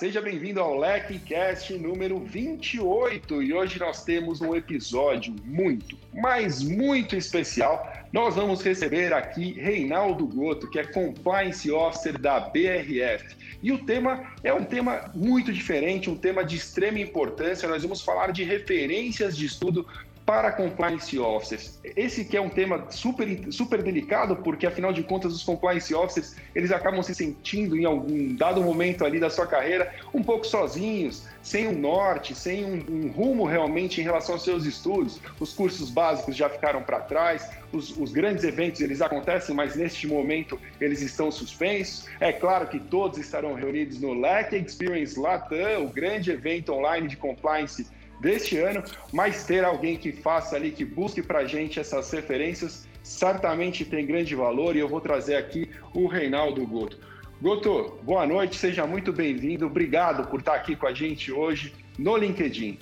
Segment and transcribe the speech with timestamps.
[0.00, 7.14] seja bem-vindo ao LecCast número 28 e hoje nós temos um episódio muito, mas muito
[7.14, 7.86] especial.
[8.10, 13.36] Nós vamos receber aqui Reinaldo Goto, que é Compliance Officer da BRF.
[13.62, 17.68] E o tema é um tema muito diferente, um tema de extrema importância.
[17.68, 19.86] Nós vamos falar de referências de estudo
[20.30, 21.80] para compliance officers.
[21.82, 26.36] Esse que é um tema super, super delicado, porque afinal de contas os compliance officers,
[26.54, 31.24] eles acabam se sentindo em algum dado momento ali da sua carreira um pouco sozinhos,
[31.42, 35.18] sem um norte, sem um, um rumo realmente em relação aos seus estudos.
[35.40, 40.06] Os cursos básicos já ficaram para trás, os, os, grandes eventos eles acontecem, mas neste
[40.06, 42.06] momento eles estão suspensos.
[42.20, 47.16] É claro que todos estarão reunidos no LEC Experience Latam, o grande evento online de
[47.16, 47.84] compliance
[48.20, 52.86] deste ano, mas ter alguém que faça ali, que busque para a gente essas referências,
[53.02, 56.98] certamente tem grande valor e eu vou trazer aqui o Reinaldo Goto.
[57.40, 62.16] Goto, boa noite, seja muito bem-vindo, obrigado por estar aqui com a gente hoje no
[62.16, 62.78] LinkedIn.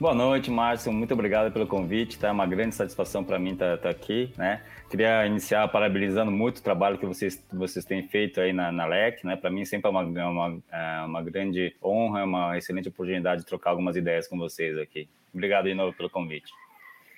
[0.00, 0.90] Boa noite, Márcio.
[0.90, 2.18] Muito obrigado pelo convite.
[2.18, 2.28] Tá?
[2.28, 4.32] É uma grande satisfação para mim estar, tá, tá aqui.
[4.34, 4.62] Né?
[4.88, 9.22] Queria iniciar parabenizando muito o trabalho que vocês, vocês têm feito aí na, na LEC.
[9.24, 9.36] Né?
[9.36, 13.46] Para mim sempre é uma, é uma, é uma grande honra, uma excelente oportunidade de
[13.46, 15.06] trocar algumas ideias com vocês aqui.
[15.34, 16.50] Obrigado de novo pelo convite.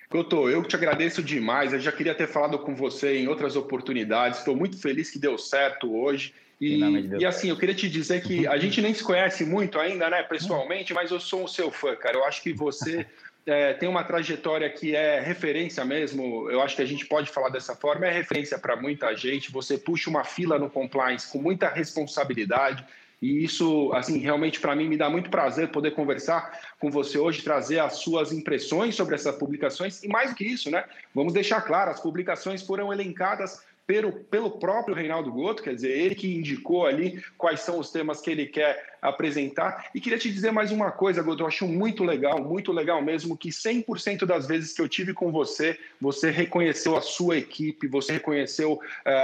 [0.09, 1.73] Couto, eu te agradeço demais.
[1.73, 4.41] Eu já queria ter falado com você em outras oportunidades.
[4.41, 6.35] Estou muito feliz que deu certo hoje.
[6.63, 6.79] E,
[7.19, 10.23] e, assim, eu queria te dizer que a gente nem se conhece muito ainda, né,
[10.23, 12.17] pessoalmente, mas eu sou um seu fã, cara.
[12.17, 13.05] Eu acho que você
[13.45, 16.49] é, tem uma trajetória que é referência mesmo.
[16.49, 19.51] Eu acho que a gente pode falar dessa forma, é referência para muita gente.
[19.51, 22.85] Você puxa uma fila no compliance com muita responsabilidade.
[23.21, 27.43] E isso, assim, realmente para mim me dá muito prazer poder conversar com você hoje,
[27.43, 30.01] trazer as suas impressões sobre essas publicações.
[30.05, 30.85] E mais do que isso, né?
[31.13, 36.15] Vamos deixar claro, as publicações foram elencadas pelo, pelo próprio Reinaldo Goto, quer dizer, ele
[36.15, 39.91] que indicou ali quais são os temas que ele quer apresentar.
[39.95, 43.37] E queria te dizer mais uma coisa, Goto, eu acho muito legal, muito legal mesmo,
[43.37, 48.13] que 100% das vezes que eu tive com você, você reconheceu a sua equipe, você
[48.13, 48.81] reconheceu uh,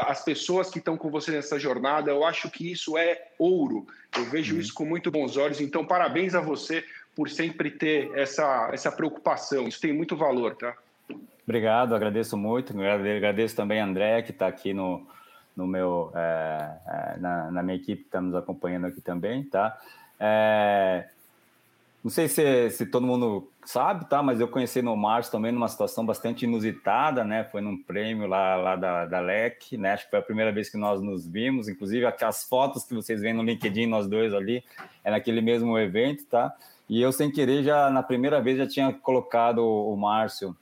[0.06, 2.10] as pessoas que estão com você nessa jornada.
[2.10, 3.86] Eu acho que isso é ouro.
[4.16, 4.60] Eu vejo uhum.
[4.60, 5.60] isso com muito bons olhos.
[5.60, 9.68] Então, parabéns a você por sempre ter essa, essa preocupação.
[9.68, 10.76] Isso tem muito valor, tá?
[11.48, 12.78] Obrigado, agradeço muito.
[12.78, 15.06] Agradeço também a André, que está aqui no,
[15.56, 19.78] no meu, é, é, na, na, minha equipe que está nos acompanhando aqui também, tá?
[20.20, 21.08] É,
[22.04, 24.22] não sei se, se todo mundo sabe, tá?
[24.22, 27.44] Mas eu conheci no Márcio também numa situação bastante inusitada, né?
[27.44, 29.94] Foi num prêmio lá, lá da, da LEC, né?
[29.94, 31.66] Acho que foi a primeira vez que nós nos vimos.
[31.66, 34.62] Inclusive, as fotos que vocês veem no LinkedIn, nós dois ali,
[35.02, 36.54] é naquele mesmo evento, tá?
[36.90, 40.54] E eu, sem querer, já na primeira vez já tinha colocado o Márcio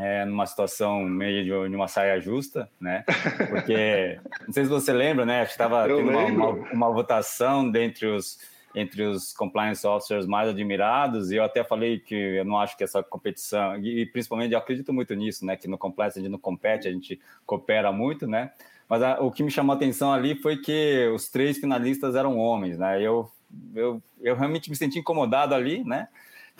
[0.00, 3.04] é, numa situação meio de, uma saia justa, né?
[3.50, 5.42] Porque, não sei se você lembra, né?
[5.42, 8.38] Estava tendo uma, uma, uma, votação dentre os,
[8.74, 12.84] entre os compliance officers mais admirados, e eu até falei que eu não acho que
[12.84, 15.54] essa competição, e principalmente eu acredito muito nisso, né?
[15.54, 18.52] Que no compliance a gente não compete, a gente coopera muito, né?
[18.88, 22.38] Mas a, o que me chamou a atenção ali foi que os três finalistas eram
[22.38, 23.02] homens, né?
[23.02, 23.30] Eu,
[23.74, 26.08] eu, eu realmente me senti incomodado ali, né?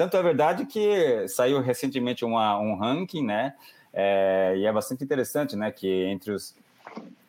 [0.00, 3.52] Tanto é verdade que saiu recentemente uma, um ranking, né?
[3.92, 5.70] É, e é bastante interessante, né?
[5.70, 6.56] Que entre os.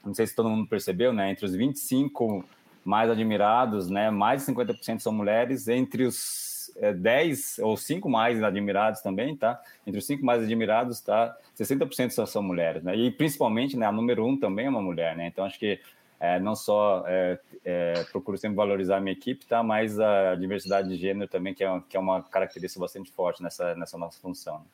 [0.05, 1.29] Não sei se todo mundo percebeu, né?
[1.29, 2.45] Entre os 25
[2.85, 4.09] mais admirados, né?
[4.09, 5.67] Mais de 50% são mulheres.
[5.67, 9.61] Entre os é, 10 ou 5 mais admirados também, tá?
[9.85, 11.35] Entre os 5 mais admirados, tá?
[11.59, 12.95] 60% só são mulheres, né?
[12.95, 13.85] E principalmente, né?
[13.85, 15.27] A número 1 um também é uma mulher, né?
[15.27, 15.77] Então acho que
[16.21, 19.63] é, não só é, é, procuro sempre valorizar a minha equipe, tá?
[19.63, 23.73] mas a diversidade de gênero também, que é, que é uma característica bastante forte nessa,
[23.73, 24.59] nessa nossa função.
[24.59, 24.65] Né?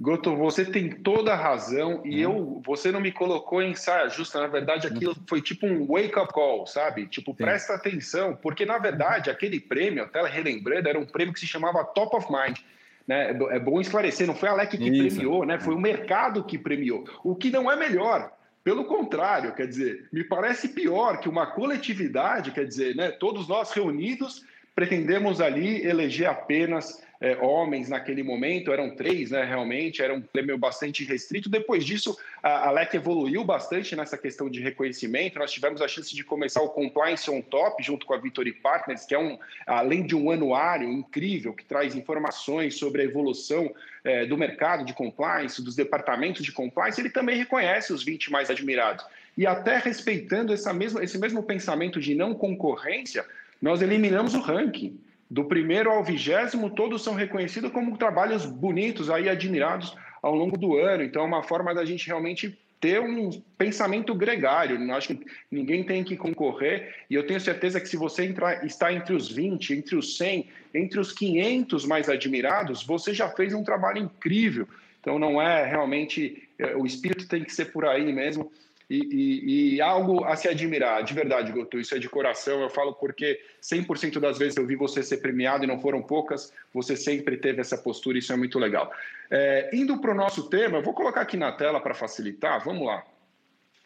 [0.00, 2.30] Goto, você tem toda a razão e hum.
[2.30, 4.40] eu, você não me colocou em saia justa.
[4.40, 5.24] Na verdade, aquilo hum.
[5.28, 7.08] foi tipo um wake-up call, sabe?
[7.08, 7.38] Tipo, Sim.
[7.38, 11.82] presta atenção, porque na verdade aquele prêmio, até relembrando, era um prêmio que se chamava
[11.82, 12.56] Top of Mind.
[13.04, 13.36] Né?
[13.50, 15.16] É bom esclarecer, não foi a LEC que Isso.
[15.16, 15.58] premiou, né?
[15.58, 17.04] Foi o mercado que premiou.
[17.24, 18.30] O que não é melhor,
[18.68, 23.72] pelo contrário, quer dizer, me parece pior que uma coletividade, quer dizer, né, todos nós
[23.72, 24.44] reunidos
[24.74, 30.56] pretendemos ali eleger apenas é, homens naquele momento, eram três, né, realmente, era um prêmio
[30.56, 31.48] bastante restrito.
[31.48, 35.38] Depois disso, a, a LEC evoluiu bastante nessa questão de reconhecimento.
[35.38, 39.04] Nós tivemos a chance de começar o Compliance on Top junto com a Victory Partners,
[39.04, 39.36] que é um,
[39.66, 43.74] além de um anuário incrível que traz informações sobre a evolução
[44.04, 48.48] é, do mercado de compliance, dos departamentos de compliance, ele também reconhece os 20 mais
[48.48, 49.04] admirados.
[49.36, 53.24] E até respeitando essa mesma, esse mesmo pensamento de não concorrência,
[53.60, 54.98] nós eliminamos o ranking.
[55.30, 60.76] Do primeiro ao vigésimo, todos são reconhecidos como trabalhos bonitos, aí admirados ao longo do
[60.76, 61.02] ano.
[61.02, 64.78] Então, é uma forma da gente realmente ter um pensamento gregário.
[64.78, 66.94] Não acho que ninguém tem que concorrer.
[67.10, 70.46] E eu tenho certeza que se você entrar, está entre os 20, entre os 100,
[70.74, 74.68] entre os 500 mais admirados, você já fez um trabalho incrível.
[75.00, 78.50] Então não é realmente é, o espírito tem que ser por aí mesmo.
[78.90, 82.70] E, e, e, algo a se admirar, de verdade, Goto, isso é de coração, eu
[82.70, 86.96] falo porque 100% das vezes eu vi você ser premiado e não foram poucas, você
[86.96, 88.90] sempre teve essa postura, isso é muito legal.
[89.30, 93.04] É, indo para o nosso tema, vou colocar aqui na tela para facilitar, vamos lá.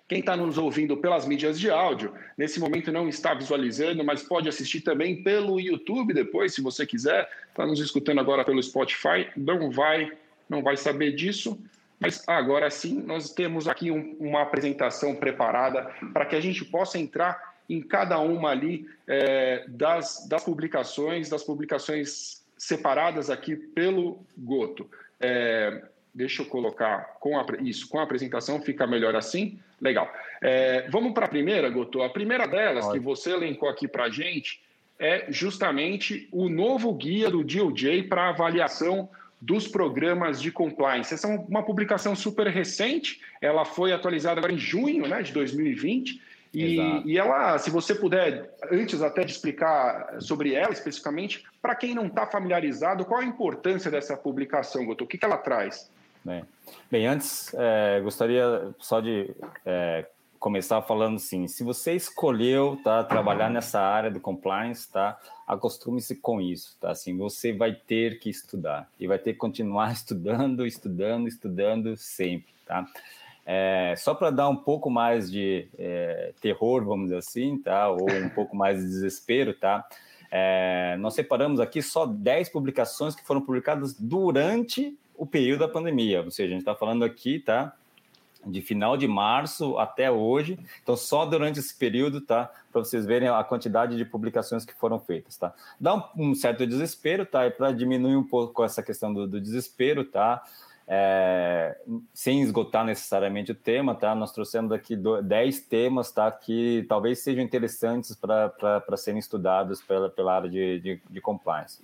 [0.08, 4.48] Quem está nos ouvindo pelas mídias de áudio, nesse momento não está visualizando, mas pode
[4.48, 7.28] assistir também pelo YouTube depois, se você quiser.
[7.48, 10.12] Está nos escutando agora pelo Spotify, não vai,
[10.48, 11.58] não vai saber disso.
[12.02, 16.98] Mas agora sim, nós temos aqui um, uma apresentação preparada para que a gente possa
[16.98, 24.90] entrar em cada uma ali é, das, das publicações, das publicações separadas aqui pelo Goto.
[25.20, 25.82] É,
[26.14, 29.58] deixa eu colocar com a, isso, com a apresentação, fica melhor assim.
[29.80, 30.12] Legal.
[30.40, 32.02] É, vamos para a primeira, Goto.
[32.02, 32.98] A primeira delas, Pode.
[32.98, 34.60] que você elencou aqui para a gente,
[34.98, 39.08] é justamente o novo guia do DOJ para avaliação
[39.42, 41.12] dos programas de compliance.
[41.12, 46.22] Essa é uma publicação super recente, ela foi atualizada agora em junho né, de 2020.
[46.54, 51.92] E, e, ela, se você puder, antes até de explicar sobre ela especificamente, para quem
[51.92, 55.02] não está familiarizado, qual a importância dessa publicação, Goto?
[55.02, 55.90] O que, que ela traz?
[56.24, 56.44] Bem,
[56.88, 59.28] bem antes, é, gostaria só de
[59.66, 60.06] é,
[60.42, 65.16] começar falando assim, se você escolheu tá, trabalhar nessa área do compliance, tá,
[65.46, 66.90] acostume-se com isso, tá?
[66.90, 72.52] Assim, você vai ter que estudar e vai ter que continuar estudando, estudando, estudando sempre,
[72.66, 72.84] tá?
[73.46, 77.88] É, só para dar um pouco mais de é, terror, vamos dizer assim, tá?
[77.88, 79.86] Ou um pouco mais de desespero, tá?
[80.28, 86.20] É, nós separamos aqui só 10 publicações que foram publicadas durante o período da pandemia,
[86.20, 87.76] ou seja, a gente está falando aqui, tá?
[88.44, 90.58] De final de março até hoje.
[90.82, 92.50] Então, só durante esse período, tá?
[92.72, 95.52] Para vocês verem a quantidade de publicações que foram feitas, tá?
[95.80, 97.46] Dá um, um certo desespero, tá?
[97.46, 100.42] E para diminuir um pouco essa questão do, do desespero, tá?
[100.86, 101.78] É,
[102.12, 104.14] sem esgotar necessariamente o tema, tá?
[104.14, 106.30] Nós trouxemos aqui 10 temas, tá?
[106.30, 111.80] Que talvez sejam interessantes para serem estudados pela, pela área de, de, de compliance.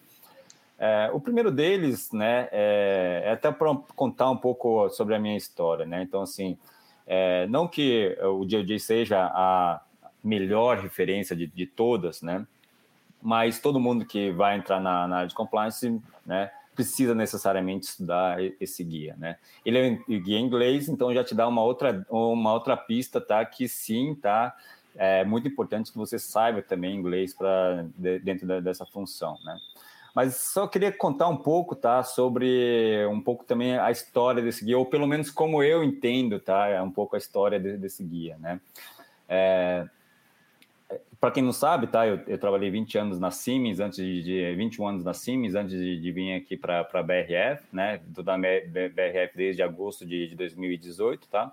[0.79, 5.37] É, o primeiro deles, né, é, é até para contar um pouco sobre a minha
[5.37, 6.03] história, né?
[6.03, 6.57] Então, assim,
[7.05, 9.83] é, não que o DOJ seja a
[10.23, 12.47] melhor referência de, de, todas, né?
[13.21, 18.39] Mas todo mundo que vai entrar na, na área de compliance, né, precisa necessariamente estudar
[18.61, 19.37] esse guia, né?
[19.65, 23.21] Ele é um guia em inglês, então já te dá uma outra, uma outra pista,
[23.21, 23.45] tá?
[23.45, 24.55] Que sim, tá?
[24.95, 27.85] É muito importante que você saiba também inglês para
[28.23, 29.57] dentro dessa função, né?
[30.14, 34.78] Mas só queria contar um pouco, tá, sobre um pouco também a história desse guia,
[34.78, 38.37] ou pelo menos como eu entendo, tá, é um pouco a história de, desse guia,
[38.38, 38.60] né.
[39.28, 39.87] É,
[41.20, 44.55] para quem não sabe, tá, eu, eu, trabalhei 20 anos na Siemens, antes de, de
[44.55, 48.38] 21 anos na Siemens, antes de, de vir aqui para a BRF, né, tô da
[48.38, 51.52] BRF desde agosto de, de 2018, tá,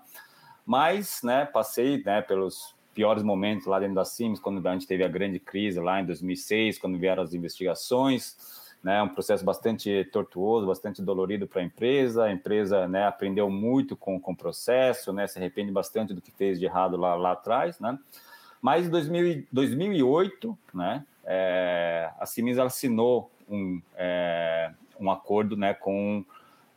[0.64, 5.04] mas, né, passei, né, pelos piores momentos lá dentro da Siemens, quando a gente teve
[5.04, 8.34] a grande crise lá em 2006, quando vieram as investigações,
[8.82, 12.24] né, um processo bastante tortuoso, bastante dolorido para a empresa.
[12.24, 16.32] A empresa né, aprendeu muito com, com o processo, né, se arrepende bastante do que
[16.32, 17.78] fez de errado lá, lá atrás.
[17.78, 17.98] Né?
[18.62, 26.24] Mas em 2000, 2008, né, é, a Siemens assinou um, é, um acordo né, com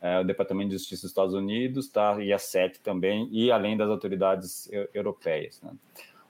[0.02, 3.74] é, o Departamento de Justiça dos Estados Unidos tá, e a SET também, e além
[3.74, 5.62] das autoridades europeias.
[5.62, 5.72] Né?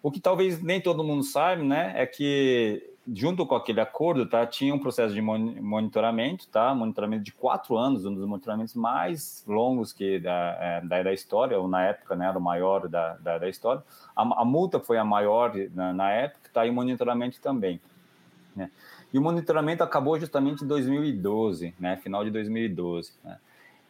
[0.03, 4.47] O que talvez nem todo mundo sabe, né, é que junto com aquele acordo, tá,
[4.47, 9.93] tinha um processo de monitoramento, tá, monitoramento de quatro anos, um dos monitoramentos mais longos
[9.93, 13.39] que da, é, da, da história, ou na época, né, era o maior da, da,
[13.39, 13.83] da história.
[14.15, 17.81] A, a, multa foi a maior na, na época, tá, e o monitoramento também.
[18.55, 18.71] Né?
[19.13, 23.13] E o monitoramento acabou justamente em 2012, né, final de 2012.
[23.25, 23.39] Né?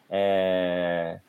[0.09, 1.21] É,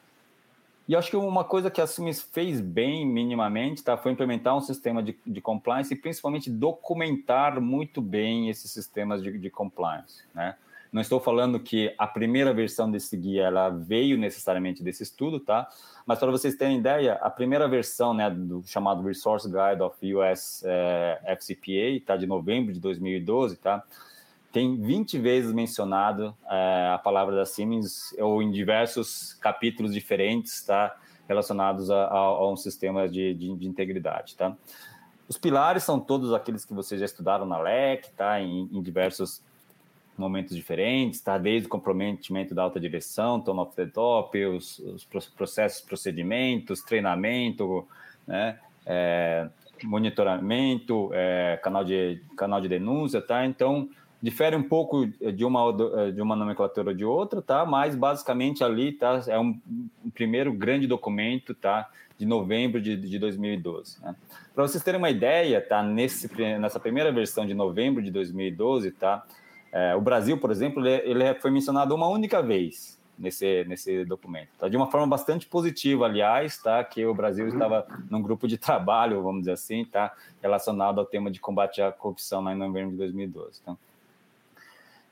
[0.92, 4.60] e acho que uma coisa que a Siemens fez bem minimamente tá, foi implementar um
[4.60, 10.26] sistema de, de compliance e principalmente documentar muito bem esses sistemas de, de compliance.
[10.36, 10.54] Né?
[10.92, 15.70] Não estou falando que a primeira versão desse guia ela veio necessariamente desse estudo, tá?
[16.06, 20.62] Mas para vocês terem ideia, a primeira versão, né, do chamado Resource Guide of US
[20.66, 23.82] eh, FCPA, tá, de novembro de 2012, tá?
[24.52, 30.96] Tem 20 vezes mencionado é, a palavra da Siemens, ou em diversos capítulos diferentes, tá?
[31.28, 34.56] Relacionados a, a, a um sistema de, de, de, integridade, tá?
[35.28, 38.42] Os pilares são todos aqueles que vocês já estudaram na LEC, tá?
[38.42, 39.42] Em, em diversos
[40.18, 41.38] momentos diferentes, tá?
[41.38, 47.88] Desde o comprometimento da alta direção, tone of the top, os, os processos, procedimentos, treinamento,
[48.28, 48.60] né?
[48.86, 49.48] É,
[49.84, 53.46] monitoramento, é, canal, de, canal de denúncia, tá?
[53.46, 53.90] Então,
[54.22, 57.66] difere um pouco de uma, de uma nomenclatura ou de outra, tá?
[57.66, 59.22] Mas, basicamente, ali, tá?
[59.28, 59.60] É um,
[60.06, 61.90] um primeiro grande documento, tá?
[62.18, 64.16] De novembro de, de 2012, né?
[64.54, 65.82] Para vocês terem uma ideia, tá?
[65.82, 69.26] Nesse, nessa primeira versão de novembro de 2012, tá?
[69.72, 74.50] É, o Brasil, por exemplo, ele, ele foi mencionado uma única vez, nesse, nesse documento.
[74.60, 74.68] Tá?
[74.68, 76.84] De uma forma bastante positiva, aliás, tá?
[76.84, 80.14] que o Brasil estava num grupo de trabalho, vamos dizer assim, tá?
[80.42, 83.62] relacionado ao tema de combate à corrupção lá em novembro de 2012.
[83.62, 83.78] Tá?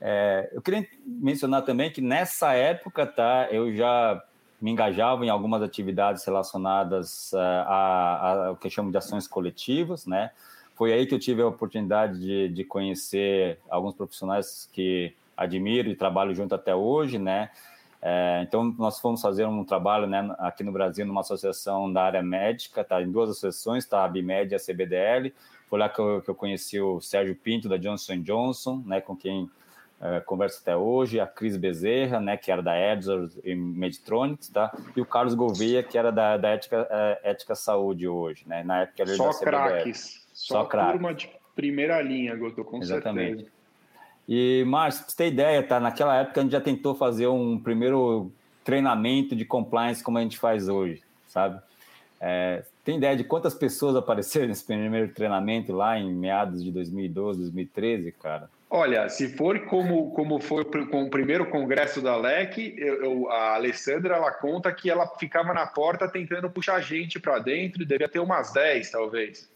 [0.01, 4.21] É, eu queria mencionar também que nessa época tá, eu já
[4.61, 9.27] me engajava em algumas atividades relacionadas uh, a, a, o que eu chamo de ações
[9.27, 10.31] coletivas, né?
[10.75, 15.95] Foi aí que eu tive a oportunidade de, de conhecer alguns profissionais que admiro e
[15.95, 17.49] trabalho junto até hoje, né?
[18.01, 22.23] É, então, nós fomos fazer um trabalho né, aqui no Brasil, numa associação da área
[22.23, 25.33] médica, tá, em duas associações, tá, a BIMED e a CBDL.
[25.69, 29.15] Foi lá que eu, que eu conheci o Sérgio Pinto, da Johnson Johnson, né, com
[29.15, 29.49] quem
[30.01, 34.71] é, converso até hoje, a Cris Bezerra, né, que era da Edzor e Medtronics, tá,
[34.95, 38.81] e o Carlos Gouveia, que era da, da Ética, é, Ética Saúde hoje, né, na
[38.83, 40.93] época ele Só craques, só, só craques.
[40.93, 43.43] turma de primeira linha, Goto, com Exatamente.
[43.43, 43.59] certeza.
[44.31, 45.79] E, Márcio, pra você ter ideia, tá?
[45.79, 48.31] Naquela época a gente já tentou fazer um primeiro
[48.63, 51.59] treinamento de compliance como a gente faz hoje, sabe?
[52.21, 57.39] É, tem ideia de quantas pessoas apareceram nesse primeiro treinamento lá em meados de 2012,
[57.39, 58.49] 2013, cara?
[58.71, 63.55] Olha, se for como, como foi com o primeiro congresso da LEC, eu, eu, a
[63.55, 68.19] Alessandra ela conta que ela ficava na porta tentando puxar gente para dentro, devia ter
[68.19, 69.49] umas 10, talvez.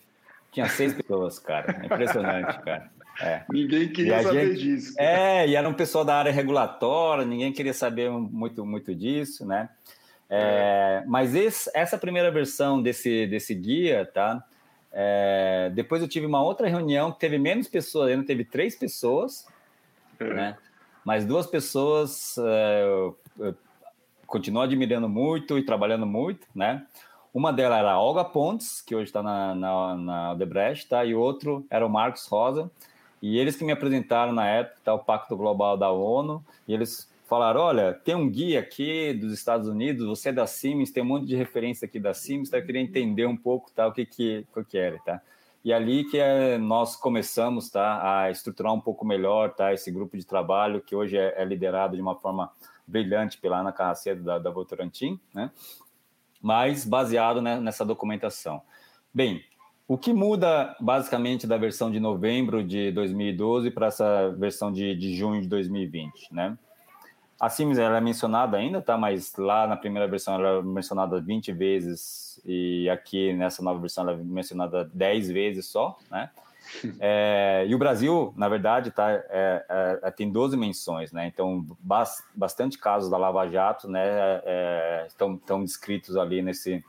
[0.52, 1.86] Tinha seis pessoas, cara.
[1.86, 2.90] Impressionante, cara.
[3.22, 3.44] É.
[3.52, 4.96] Ninguém queria saber gente, disso.
[5.00, 9.70] É, e era um pessoal da área regulatória, ninguém queria saber muito, muito disso, né?
[10.28, 11.04] É, é.
[11.06, 14.44] Mas esse, essa primeira versão desse, desse guia, tá?
[14.94, 19.48] É, depois eu tive uma outra reunião que teve menos pessoas, ainda teve três pessoas,
[20.20, 20.34] é.
[20.34, 20.58] né?
[21.04, 23.56] Mas duas pessoas é, eu, eu
[24.28, 26.86] continuo admirando muito e trabalhando muito, né?
[27.34, 31.04] Uma delas era a Olga Pontes, que hoje está na, na, na Odebrecht, tá?
[31.04, 32.70] E o outro era o Marcos Rosa,
[33.20, 37.12] e eles que me apresentaram na época, tá, o Pacto Global da ONU, e eles
[37.34, 41.08] falaram: olha, tem um guia aqui dos Estados Unidos, você é da Siemens, tem um
[41.08, 42.58] monte de referência aqui da Siemens, tá?
[42.58, 45.20] eu queria entender um pouco tá, o que, que, o que era, tá?
[45.66, 50.16] E ali que é, nós começamos tá, a estruturar um pouco melhor tá, esse grupo
[50.16, 52.52] de trabalho, que hoje é, é liderado de uma forma
[52.86, 55.50] brilhante pela Ana Carracedo da, da Votorantim, né?
[56.42, 58.62] mas baseado né, nessa documentação.
[59.12, 59.42] Bem,
[59.88, 65.16] o que muda basicamente da versão de novembro de 2012 para essa versão de, de
[65.16, 66.58] junho de 2020, né?
[67.44, 68.98] A Sims ela é mencionada ainda, tá?
[68.98, 74.08] Mas lá na primeira versão ela é mencionada 20 vezes e aqui nessa nova versão
[74.08, 76.30] ela é mencionada 10 vezes só, né?
[77.02, 81.28] É, e o Brasil, na verdade, tá, é, é, é tem 12 menções, né?
[81.28, 84.02] Então, bas, bastante casos da Lava Jato, né?
[84.46, 86.82] É, estão, estão descritos ali nesse,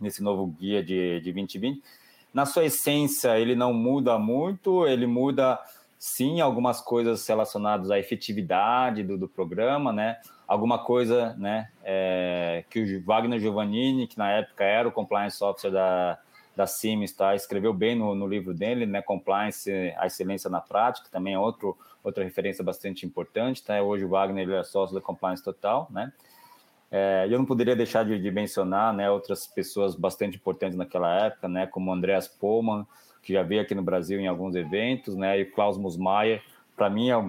[0.00, 1.82] nesse novo guia de, de 2020
[2.36, 5.58] na sua essência, ele não muda muito, ele muda
[5.98, 10.18] sim algumas coisas relacionadas à efetividade do, do programa, né?
[10.46, 11.70] Alguma coisa, né?
[11.82, 16.18] É, que o Wagner Giovannini, que na época era o compliance officer da,
[16.54, 17.34] da Siemens, tá?
[17.34, 19.02] escreveu bem no, no livro dele, né?
[19.02, 23.80] Compliance, a excelência na prática, também é outro, outra referência bastante importante, tá?
[23.82, 26.12] Hoje o Wagner é sócio da Compliance Total, né?
[26.90, 31.48] É, eu não poderia deixar de, de, mencionar né, outras pessoas bastante importantes naquela época,
[31.48, 32.86] né, como Andreas Pohlmann,
[33.26, 36.40] que já veio aqui no Brasil em alguns eventos, né, e Klaus Musmaier.
[36.76, 37.24] Para mim, é,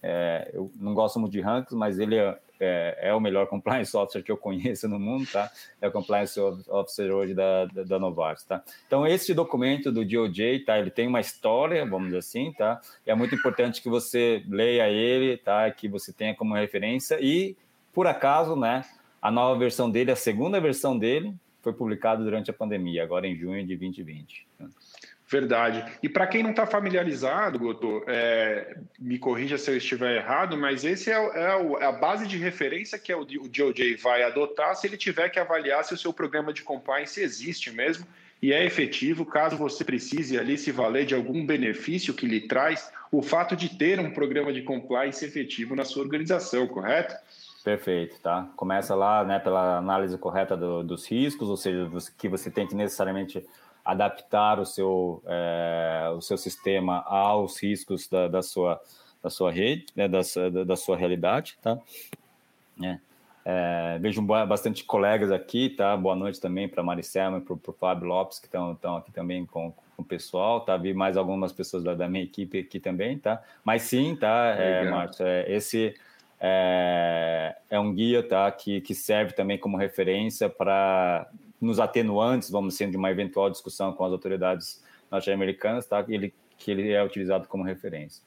[0.00, 3.96] é, eu não gosto muito de rankings, mas ele é, é, é, o melhor compliance
[3.96, 5.50] officer que eu conheço no mundo, tá?
[5.80, 8.62] É o compliance officer hoje da, da, da Novartis, tá?
[8.86, 10.78] Então, esse documento do DOJ, tá?
[10.78, 12.80] Ele tem uma história, vamos dizer assim, tá?
[13.04, 15.68] E é muito importante que você leia ele, tá?
[15.72, 17.56] Que você tenha como referência e
[17.92, 18.84] por acaso, né,
[19.20, 23.36] a nova versão dele, a segunda versão dele, foi publicada durante a pandemia, agora em
[23.36, 24.46] junho de 2020.
[25.32, 25.82] Verdade.
[26.02, 30.84] E para quem não está familiarizado, Goto, é, me corrija se eu estiver errado, mas
[30.84, 34.76] esse é, é, é, a base de referência que é o, o DOJ vai adotar
[34.76, 38.06] se ele tiver que avaliar se o seu programa de compliance existe mesmo
[38.42, 42.92] e é efetivo, caso você precise ali se valer de algum benefício que lhe traz
[43.10, 47.14] o fato de ter um programa de compliance efetivo na sua organização, correto?
[47.64, 48.50] Perfeito, tá?
[48.54, 52.74] Começa lá, né, pela análise correta do, dos riscos, ou seja, que você tem que
[52.74, 53.42] necessariamente
[53.84, 58.80] adaptar o seu, é, o seu sistema aos riscos da, da, sua,
[59.22, 60.20] da sua rede, né, da,
[60.64, 61.78] da sua realidade, tá?
[62.82, 62.98] É.
[63.44, 65.96] É, vejo bastante colegas aqui, tá?
[65.96, 69.44] Boa noite também para a Maricela e para o Fábio Lopes, que estão aqui também
[69.44, 70.76] com, com, o pessoal, tá?
[70.76, 73.42] Vi mais algumas pessoas da, da, minha equipe aqui também, tá?
[73.64, 75.92] Mas sim, tá, é, Márcio, é, esse
[76.38, 78.50] é, é, um guia, tá?
[78.52, 81.28] Que, que serve também como referência para
[81.64, 86.04] nos atenuantes, vamos dizer, de uma eventual discussão com as autoridades norte-americanas, tá?
[86.08, 88.22] Ele, que ele é utilizado como referência.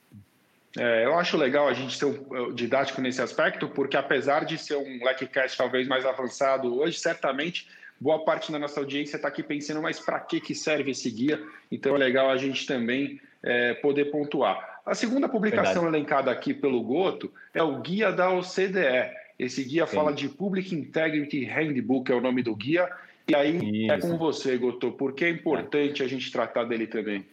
[0.78, 4.76] É, eu acho legal a gente ser um, didático nesse aspecto, porque apesar de ser
[4.76, 7.68] um LECCast talvez mais avançado hoje, certamente
[8.00, 11.42] boa parte da nossa audiência está aqui pensando, mas para que, que serve esse guia?
[11.72, 14.82] Então é legal a gente também é, poder pontuar.
[14.86, 15.96] A segunda publicação Verdade.
[15.96, 19.12] elencada aqui pelo Goto é o guia da OCDE.
[19.40, 19.96] Esse guia Sim.
[19.96, 22.90] fala de Public Integrity Handbook, é o nome do guia.
[23.28, 23.58] E aí
[23.90, 24.08] é Isso.
[24.08, 27.26] é com você, Goto, porque é importante a gente tratar dele também.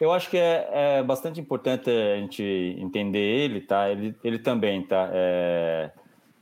[0.00, 2.42] Eu acho que é, é, bastante importante a gente
[2.78, 3.90] entender ele, tá?
[3.90, 5.10] Ele, ele também, tá?
[5.12, 5.90] É,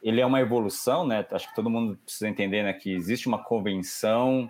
[0.03, 1.27] ele é uma evolução, né?
[1.31, 4.49] Acho que todo mundo precisa entender né, que existe uma convenção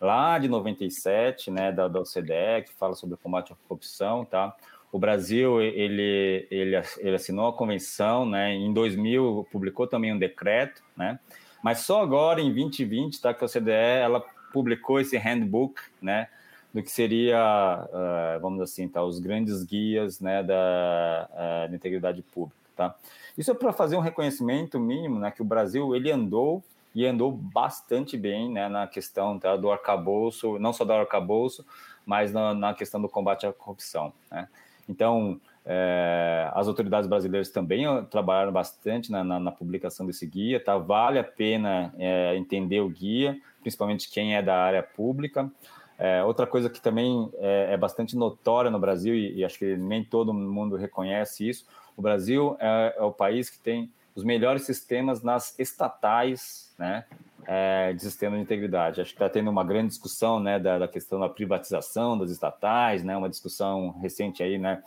[0.00, 4.54] lá de 97, né, da, da OCDE, que fala sobre o combate à corrupção, tá?
[4.90, 8.54] O Brasil, ele, ele, ele assinou a convenção, né?
[8.54, 11.18] Em 2000, publicou também um decreto, né?
[11.62, 13.34] Mas só agora, em 2020, tá?
[13.34, 14.20] Que a OCDE, ela
[14.52, 16.28] publicou esse handbook, né?
[16.72, 22.22] do que seria, uh, vamos assim, tá, os grandes guias né, da, uh, da integridade
[22.22, 22.56] pública.
[22.76, 22.94] Tá?
[23.36, 26.62] Isso é para fazer um reconhecimento mínimo, né, que o Brasil ele andou
[26.94, 31.64] e andou bastante bem né, na questão tá, do arcabouço, não só do arcabouço,
[32.04, 34.12] mas na, na questão do combate à corrupção.
[34.30, 34.48] Né?
[34.88, 40.78] Então, é, as autoridades brasileiras também trabalharam bastante na, na, na, publicação desse guia, tá?
[40.78, 45.50] Vale a pena é, entender o guia, principalmente quem é da área pública.
[45.98, 49.76] É, outra coisa que também é, é bastante notória no Brasil, e, e, acho que
[49.76, 54.62] nem todo mundo reconhece isso, o Brasil é, é o país que tem os melhores
[54.62, 57.04] sistemas nas estatais, né,
[57.46, 59.02] é, de sistema de integridade.
[59.02, 63.04] Acho que está tendo uma grande discussão, né, da, da, questão da privatização das estatais,
[63.04, 64.82] né, uma discussão recente aí, né,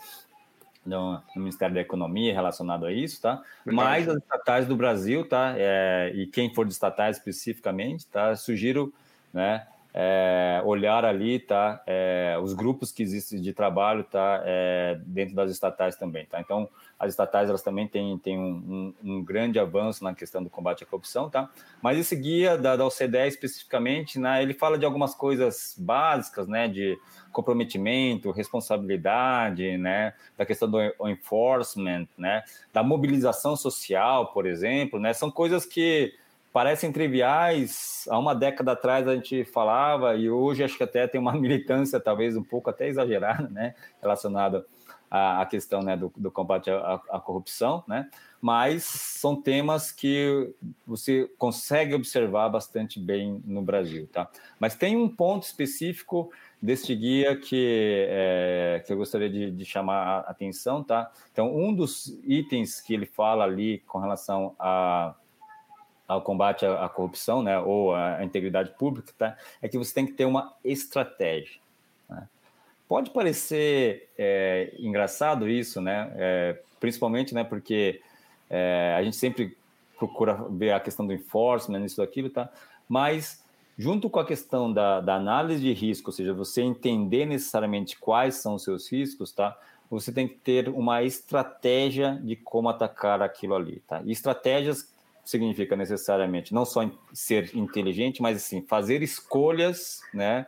[0.85, 3.41] no, no Ministério da Economia relacionado a isso, tá?
[3.65, 3.87] Verdade.
[3.87, 5.53] Mas as estatais do Brasil, tá?
[5.57, 8.35] É, e quem for de estatais especificamente, tá?
[8.35, 8.93] Sugiro,
[9.33, 9.65] né?
[9.93, 11.81] é, olhar ali, tá?
[11.85, 14.41] É, os grupos que existem de trabalho, tá?
[14.45, 16.39] É, dentro das estatais também, tá?
[16.39, 16.69] Então,
[17.01, 20.83] as estatais elas também têm, têm um, um, um, grande avanço na questão do combate
[20.83, 21.49] à corrupção, tá?
[21.81, 24.43] Mas esse guia da, da OCDE especificamente, né?
[24.43, 26.67] Ele fala de algumas coisas básicas, né?
[26.67, 26.95] De
[27.31, 30.13] comprometimento, responsabilidade, né?
[30.37, 32.43] Da questão do enforcement, né?
[32.71, 35.11] Da mobilização social, por exemplo, né?
[35.11, 36.13] São coisas que
[36.53, 38.07] parecem triviais.
[38.11, 41.99] Há uma década atrás a gente falava, e hoje acho que até tem uma militância,
[41.99, 44.63] talvez um pouco até exagerada, né, relacionada
[45.12, 50.50] à, questão né, do, do combate à, à, corrupção, né, mas são temas que
[50.88, 54.08] você consegue observar bastante bem no Brasil.
[54.12, 54.30] Tá?
[54.58, 59.95] Mas tem um ponto específico deste guia que, é, que eu gostaria de, de, chamar
[59.95, 60.82] a atenção.
[60.82, 61.12] Tá?
[61.32, 65.13] Então, um dos itens que ele fala ali com relação a
[66.12, 70.12] ao combate à, corrupção, né, ou à integridade pública, tá, é que você tem que
[70.12, 71.58] ter uma estratégia.
[72.10, 72.28] Né?
[72.91, 78.01] Pode parecer é, engraçado isso, né, é, principalmente, né, porque
[78.49, 79.56] é, a gente sempre
[79.97, 82.51] procura ver a questão do enforcement, isso aquilo, tá,
[82.89, 83.45] mas
[83.77, 88.36] junto com a questão da, da análise de risco, ou seja, você entender necessariamente quais
[88.36, 89.58] são os seus riscos, tá,
[89.89, 94.01] você tem que ter uma estratégia de como atacar aquilo ali, tá?
[94.04, 100.45] E estratégias significa necessariamente não só ser inteligente, mas assim, fazer escolhas, né?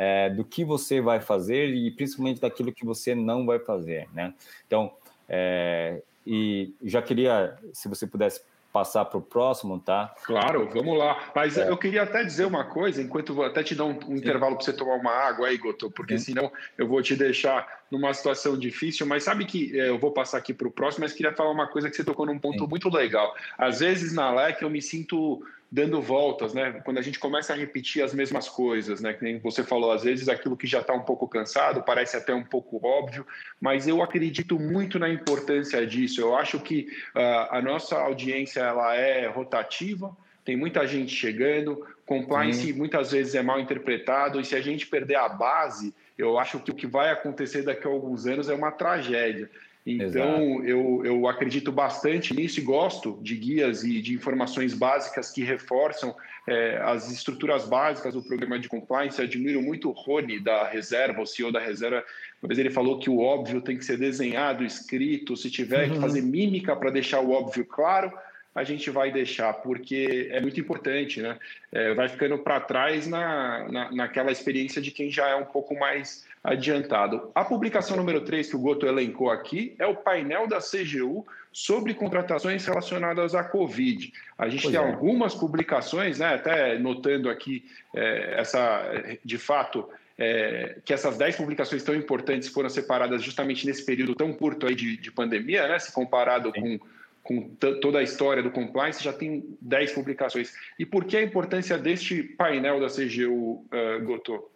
[0.00, 4.32] É, do que você vai fazer e principalmente daquilo que você não vai fazer, né?
[4.64, 4.92] Então,
[5.28, 8.40] é, e já queria, se você pudesse
[8.72, 10.14] passar para o próximo, tá?
[10.24, 11.30] Claro, vamos lá.
[11.34, 11.68] Mas é.
[11.68, 14.64] eu queria até dizer uma coisa, enquanto vou até te dar um, um intervalo para
[14.64, 16.34] você tomar uma água aí, Goto, porque Sim.
[16.34, 19.06] senão eu vou te deixar numa situação difícil.
[19.06, 21.66] Mas sabe que é, eu vou passar aqui para o próximo, mas queria falar uma
[21.66, 22.70] coisa que você tocou num ponto Sim.
[22.70, 23.34] muito legal.
[23.56, 26.80] Às vezes na LEC eu me sinto dando voltas, né?
[26.84, 29.12] Quando a gente começa a repetir as mesmas coisas, né?
[29.12, 32.34] Que nem você falou, às vezes aquilo que já está um pouco cansado parece até
[32.34, 33.26] um pouco óbvio,
[33.60, 36.20] mas eu acredito muito na importância disso.
[36.20, 42.62] Eu acho que uh, a nossa audiência ela é rotativa, tem muita gente chegando, compliance
[42.62, 42.72] Sim.
[42.72, 46.70] muitas vezes é mal interpretado, e se a gente perder a base, eu acho que
[46.70, 49.50] o que vai acontecer daqui a alguns anos é uma tragédia.
[49.90, 55.42] Então, eu, eu acredito bastante nisso e gosto de guias e de informações básicas que
[55.42, 56.14] reforçam
[56.46, 59.18] é, as estruturas básicas do programa de compliance.
[59.18, 62.04] Eu admiro muito o Rony da reserva, o CEO da reserva.
[62.42, 65.36] Uma vez ele falou que o óbvio tem que ser desenhado, escrito.
[65.36, 65.94] Se tiver uhum.
[65.94, 68.12] que fazer mímica para deixar o óbvio claro,
[68.54, 71.38] a gente vai deixar, porque é muito importante, né?
[71.72, 75.78] É, vai ficando para trás na, na, naquela experiência de quem já é um pouco
[75.78, 77.30] mais adiantado.
[77.34, 81.94] A publicação número 3 que o Goto elencou aqui é o painel da CGU sobre
[81.94, 84.12] contratações relacionadas à Covid.
[84.36, 84.86] A gente pois tem é.
[84.86, 86.34] algumas publicações, né?
[86.34, 88.82] Até notando aqui é, essa,
[89.24, 94.32] de fato, é, que essas 10 publicações tão importantes foram separadas justamente nesse período tão
[94.32, 95.78] curto aí de, de pandemia, né?
[95.78, 96.78] Se comparado Sim.
[96.78, 96.88] com
[97.28, 97.42] com
[97.82, 100.54] toda a história do compliance, já tem 10 publicações.
[100.78, 104.50] E por que a importância deste painel da CGU, uh, eh, Goto?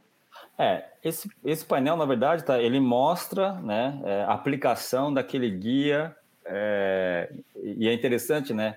[0.59, 6.14] É, esse, esse painel, na verdade, tá, ele mostra né, é, a aplicação daquele guia,
[6.45, 8.77] é, e é interessante, né,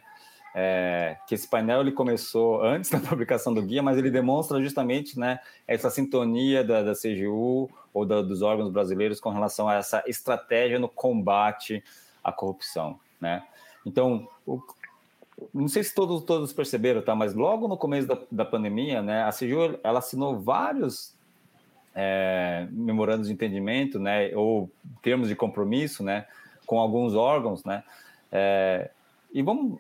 [0.58, 5.20] é, que esse painel ele começou antes da publicação do guia, mas ele demonstra justamente
[5.20, 10.04] né, essa sintonia da, da CGU ou da, dos órgãos brasileiros com relação a essa
[10.08, 11.84] estratégia no combate
[12.24, 13.44] à corrupção, né?
[13.86, 14.62] Então, o,
[15.54, 17.14] não sei se todos, todos perceberam, tá?
[17.14, 21.15] Mas logo no começo da, da pandemia, né, a CGU ela assinou vários
[21.96, 24.70] é, memorandos de entendimento, né, ou
[25.02, 26.26] termos de compromisso, né,
[26.66, 27.84] com alguns órgãos, né,
[28.32, 28.92] é,
[29.34, 29.80] e vamos,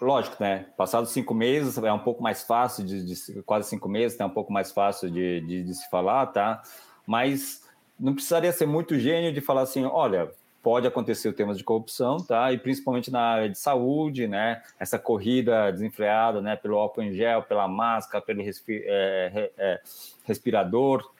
[0.00, 4.18] lógico, né, passados cinco meses é um pouco mais fácil de, de quase cinco meses,
[4.20, 6.62] é um pouco mais fácil de, de, de se falar, tá,
[7.04, 7.68] mas
[7.98, 10.30] não precisaria ser muito gênio de falar assim, olha,
[10.62, 12.52] pode acontecer temas de corrupção, tá?
[12.52, 14.62] E principalmente na área de saúde, né?
[14.78, 16.56] Essa corrida desenfreada, né?
[16.56, 19.80] Pelo álcool em gel, pela máscara, pelo respi é, é,
[20.24, 21.10] respirador,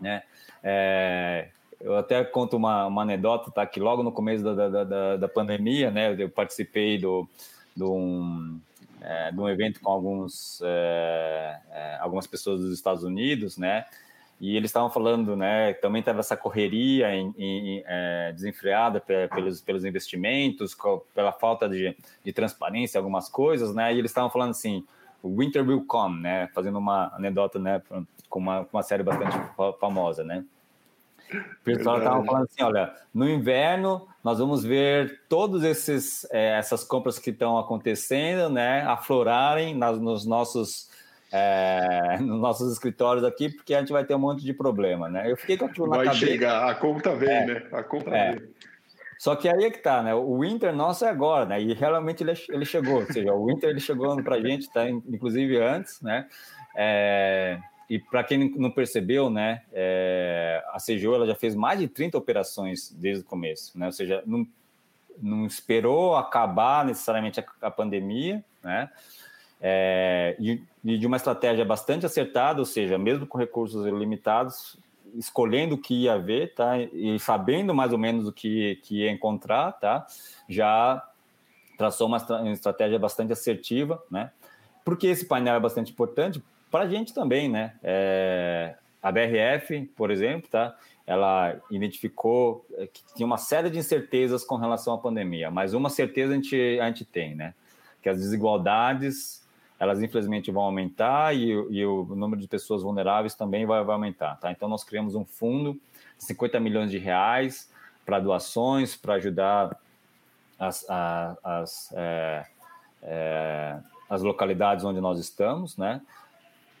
[0.00, 0.22] né?
[0.62, 1.48] É,
[1.80, 3.66] eu até conto uma, uma, anedota, tá?
[3.66, 6.14] Que logo no começo da, da, da, da pandemia, né?
[6.16, 7.28] Eu participei do,
[7.74, 8.60] do um,
[9.00, 13.84] é, de um evento com alguns, é, é, algumas pessoas dos Estados Unidos, né?
[14.40, 19.84] E eles estavam falando, né, também teve essa correria em, em, é, desenfreada pelos, pelos
[19.84, 20.74] investimentos,
[21.14, 24.82] pela falta de, de transparência, algumas coisas, né, e eles estavam falando assim,
[25.22, 27.82] Winter will come, né, fazendo uma anedota, né,
[28.30, 29.36] com uma, uma série bastante
[29.78, 30.42] famosa, né.
[31.32, 36.82] O pessoal estava falando assim, olha, no inverno nós vamos ver todos esses é, essas
[36.82, 40.89] compras que estão acontecendo, né, aflorarem nas, nos nossos
[41.32, 45.30] é, nos nossos escritórios aqui, porque a gente vai ter um monte de problema, né?
[45.30, 46.24] Eu fiquei com aquilo na vai cabeça.
[46.24, 47.68] Vai chegar, a conta vem, é, né?
[47.72, 48.32] A conta é.
[48.32, 48.48] vem.
[49.18, 50.14] Só que aí é que tá, né?
[50.14, 51.60] O Winter nosso é agora, né?
[51.60, 54.88] E realmente ele, ele chegou, ou seja, o Winter ele chegou para a gente, tá?
[54.88, 56.26] Inclusive antes, né?
[56.74, 59.60] É, e para quem não percebeu, né?
[59.72, 63.86] É, a CGO ela já fez mais de 30 operações desde o começo, né?
[63.86, 64.46] Ou seja, não,
[65.20, 68.88] não esperou acabar necessariamente a, a pandemia, né?
[69.60, 74.78] É, e, de uma estratégia bastante acertada, ou seja, mesmo com recursos limitados,
[75.14, 76.78] escolhendo o que ia ver, tá?
[76.78, 80.06] E sabendo mais ou menos o que, que ia encontrar, tá?
[80.48, 81.06] Já
[81.76, 84.30] traçou uma, uma estratégia bastante assertiva, né?
[84.84, 87.74] Porque esse painel é bastante importante para a gente também, né?
[87.82, 90.76] É, a BRF, por exemplo, tá?
[91.06, 96.32] Ela identificou que tinha uma série de incertezas com relação à pandemia, mas uma certeza
[96.32, 97.54] a gente, a gente tem, né?
[98.00, 99.39] Que as desigualdades
[99.80, 104.36] elas infelizmente vão aumentar e, e o número de pessoas vulneráveis também vai, vai, aumentar.
[104.38, 104.52] Tá?
[104.52, 105.72] Então, nós criamos um fundo
[106.18, 107.72] de 50 milhões de reais
[108.04, 109.74] para doações, para ajudar
[110.58, 110.84] as,
[111.42, 112.44] as, é,
[113.02, 113.78] é,
[114.10, 116.02] as, localidades onde nós estamos, né?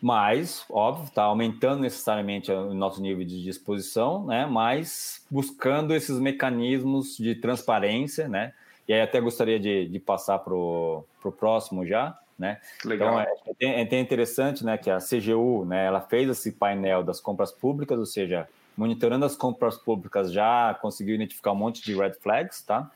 [0.02, 4.44] Mas, óbvio, está aumentando necessariamente o nosso nível de disposição, né?
[4.46, 8.52] Mas buscando esses mecanismos de transparência, né?
[8.86, 11.04] E aí até gostaria de, de passar para o
[11.38, 12.58] próximo já, né?
[12.84, 13.20] Legal.
[13.46, 17.20] Então é, é, é interessante, né, que a CGU, né, ela fez esse painel das
[17.20, 22.14] compras públicas, ou seja, monitorando as compras públicas já conseguiu identificar um monte de red
[22.14, 22.90] flags, tá?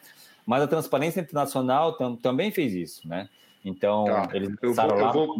[0.46, 3.28] Mas a Transparência Internacional tam, também fez isso, né?
[3.62, 4.28] Então tá.
[4.32, 5.08] eles começaram lá.
[5.08, 5.38] Eu vou...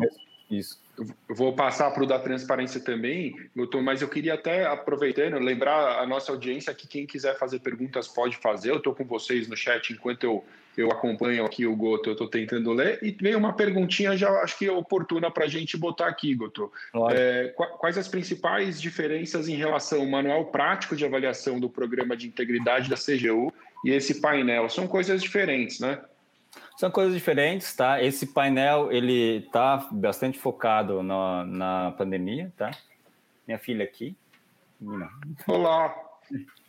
[0.51, 0.79] Isso.
[0.99, 5.99] Eu vou passar para o da transparência também, Milton, mas eu queria até, aproveitando, lembrar
[5.99, 8.71] a nossa audiência que quem quiser fazer perguntas pode fazer.
[8.71, 10.45] Eu estou com vocês no chat enquanto eu,
[10.81, 12.99] eu acompanho aqui o Goto, eu estou tentando ler.
[13.03, 16.73] E veio uma perguntinha já acho que é oportuna para a gente botar aqui, Goto.
[17.11, 22.27] É, quais as principais diferenças em relação ao manual prático de avaliação do programa de
[22.27, 23.53] integridade da CGU
[23.85, 24.69] e esse painel?
[24.69, 26.01] São coisas diferentes, né?
[26.77, 28.03] São coisas diferentes, tá?
[28.03, 32.71] Esse painel, ele tá bastante focado na, na pandemia, tá?
[33.47, 34.17] Minha filha aqui.
[35.47, 35.95] Olá!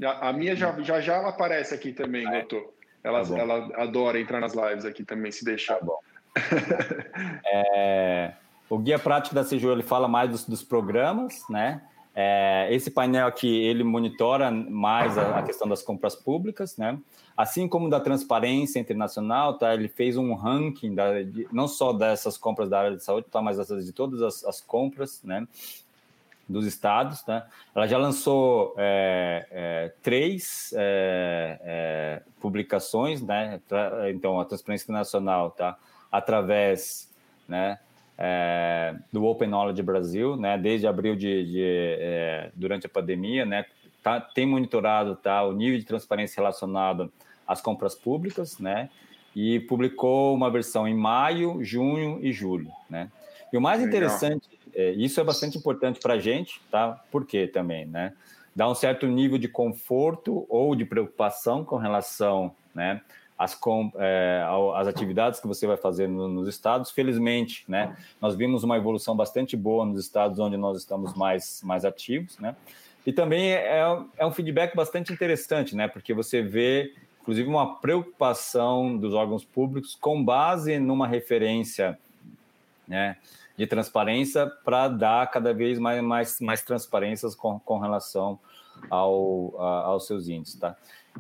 [0.04, 2.46] A, a minha já, já já ela aparece aqui também, ah, é?
[3.06, 5.76] Ela, tá ela adora entrar nas lives aqui também, se deixar.
[5.76, 6.00] Tá bom.
[7.46, 8.34] é,
[8.68, 11.84] o guia prático da CGU ele fala mais dos, dos programas, né?
[12.16, 16.98] É, esse painel aqui ele monitora mais a, a, questão das compras públicas, né?
[17.38, 19.74] Assim como da transparência internacional, tá?
[19.74, 23.40] Ele fez um ranking da, de, não só dessas compras da área de saúde, tá?
[23.40, 25.46] Mas de todas as, as compras, né?
[26.48, 27.48] Dos estados, tá?
[27.74, 33.60] Ela já lançou é, é, três é, é, publicações, né?
[34.10, 35.76] Então a transparência internacional, tá?
[36.12, 37.12] Através,
[37.48, 37.80] né?
[38.18, 43.66] é, do Open Knowledge Brasil, né, desde abril de, de é, durante a pandemia, né,
[44.02, 47.12] tá, tem monitorado tá, o nível de transparência relacionado
[47.48, 48.90] às compras públicas, né,
[49.36, 53.12] e publicou uma versão em maio, junho e julho, né.
[53.52, 57.02] E o mais interessante, é, isso é bastante importante para a gente, tá?
[57.12, 58.14] Por quê também, né?
[58.56, 63.02] Dá um certo nível de conforto ou de preocupação com relação, né?
[63.38, 64.44] as, com, é,
[64.76, 66.92] as atividades que você vai fazer no, nos estados.
[66.92, 71.86] Felizmente, né, nós vimos uma evolução bastante boa nos estados onde nós estamos mais, mais
[71.86, 72.56] ativos, né?
[73.06, 73.84] E também é,
[74.18, 75.88] é um feedback bastante interessante, né?
[75.88, 82.00] Porque você vê, inclusive, uma preocupação dos órgãos públicos com base numa referência,
[82.88, 83.18] né?
[83.58, 88.40] De transparência para dar cada vez mais, mais, mais transparências com, com relação
[88.90, 90.76] ao, a, aos seus índices, tá?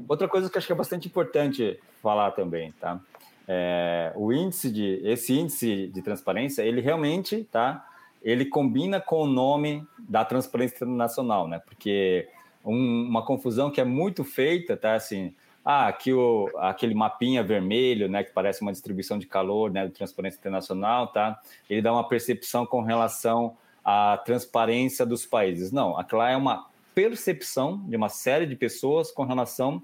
[0.07, 2.99] Outra coisa que acho que é bastante importante falar também, tá?
[3.47, 7.87] É, o índice de esse índice de transparência, ele realmente, tá?
[8.21, 11.59] Ele combina com o nome da transparência internacional, né?
[11.59, 12.27] Porque
[12.65, 14.95] um, uma confusão que é muito feita, tá?
[14.95, 15.33] Assim,
[15.65, 19.91] ah, aqui o, aquele mapinha vermelho, né, que parece uma distribuição de calor, né, do
[19.91, 21.39] Transparência Internacional, tá?
[21.67, 25.71] Ele dá uma percepção com relação à transparência dos países.
[25.71, 29.81] Não, aquilo lá é uma percepção de uma série de pessoas com relação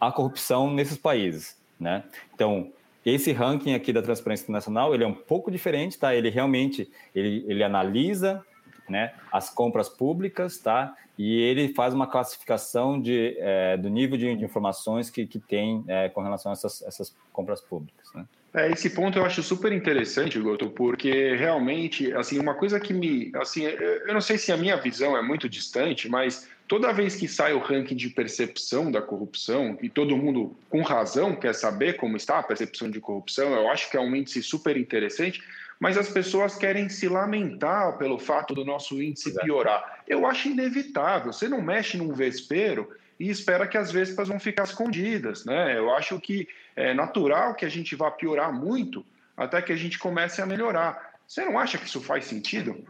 [0.00, 2.02] à corrupção nesses países, né?
[2.34, 2.72] Então,
[3.06, 6.14] esse ranking aqui da Transparência Internacional, ele é um pouco diferente, tá?
[6.14, 8.44] Ele realmente, ele, ele analisa,
[8.90, 10.94] né, as compras públicas, tá?
[11.16, 15.84] E ele faz uma classificação de, é, do nível de, de, informações que, que tem
[15.86, 18.26] é, com relação a essas, essas compras públicas, né?
[18.52, 23.30] É, esse ponto eu acho super interessante, Goto, porque realmente, assim, uma coisa que me,
[23.36, 27.28] assim, eu não sei se a minha visão é muito distante, mas toda vez que
[27.28, 32.16] sai o ranking de percepção da corrupção, e todo mundo com razão quer saber como
[32.16, 35.40] está a percepção de corrupção, eu acho que é um índice super interessante,
[35.80, 40.02] mas as pessoas querem se lamentar pelo fato do nosso índice piorar.
[40.06, 41.32] Eu acho inevitável.
[41.32, 45.78] Você não mexe num vespeiro e espera que as vespas vão ficar escondidas, né?
[45.78, 49.98] Eu acho que é natural que a gente vá piorar muito até que a gente
[49.98, 51.14] comece a melhorar.
[51.26, 52.84] Você não acha que isso faz sentido?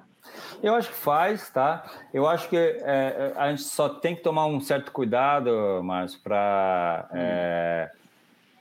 [0.60, 1.88] Eu acho que faz, tá?
[2.12, 7.08] Eu acho que é, a gente só tem que tomar um certo cuidado, Márcio, para
[7.12, 7.16] hum.
[7.16, 7.92] é,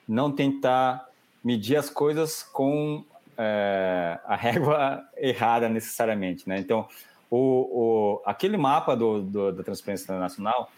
[0.08, 1.10] não tentar
[1.44, 3.04] medir as coisas com
[3.40, 6.60] é, a régua errada necessariamente, né?
[6.60, 6.88] Então,
[7.32, 10.70] o, o, aquele mapa do, do, da Transparência Internacional,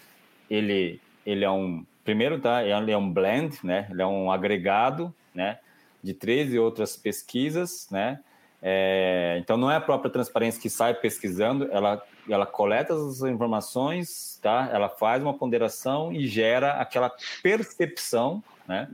[0.50, 2.64] ele, ele é um primeiro, tá?
[2.64, 3.88] Ele é um blend, né?
[3.90, 5.58] Ele é um agregado, né?
[6.04, 8.20] De 13 outras pesquisas, né?
[8.62, 14.40] É, então não é a própria transparência que sai pesquisando, ela, ela coleta as informações,
[14.40, 14.70] tá?
[14.72, 18.88] Ela faz uma ponderação e gera aquela percepção, né?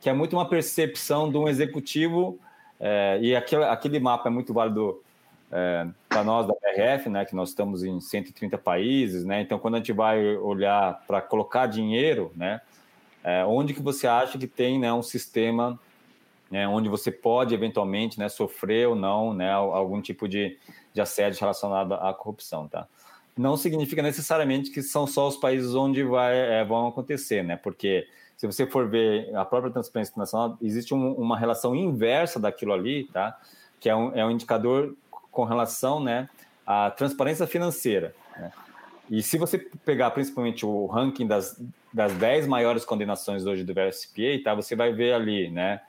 [0.00, 2.38] Que é muito uma percepção de um executivo
[2.80, 5.02] é, e aquele, aquele mapa é muito válido
[5.50, 9.74] é, para nós da BRF, né, que nós estamos em 130 países, né, então quando
[9.74, 12.60] a gente vai olhar para colocar dinheiro, né,
[13.24, 15.78] é, onde que você acha que tem né, um sistema
[16.50, 20.58] né, onde você pode eventualmente né, sofrer ou não né, algum tipo de,
[20.92, 22.86] de assédio relacionado à corrupção, tá?
[23.38, 27.56] Não significa necessariamente que são só os países onde vai, é, vão acontecer, né?
[27.56, 32.72] Porque se você for ver a própria transparência internacional, existe um, uma relação inversa daquilo
[32.72, 33.38] ali, tá?
[33.80, 34.94] Que é um, é um indicador
[35.30, 36.28] com relação né,
[36.66, 38.14] à transparência financeira.
[38.36, 38.52] Né?
[39.10, 41.60] E se você pegar principalmente o ranking das,
[41.92, 45.80] das 10 maiores condenações hoje do VSPA, tá, você vai ver ali, né,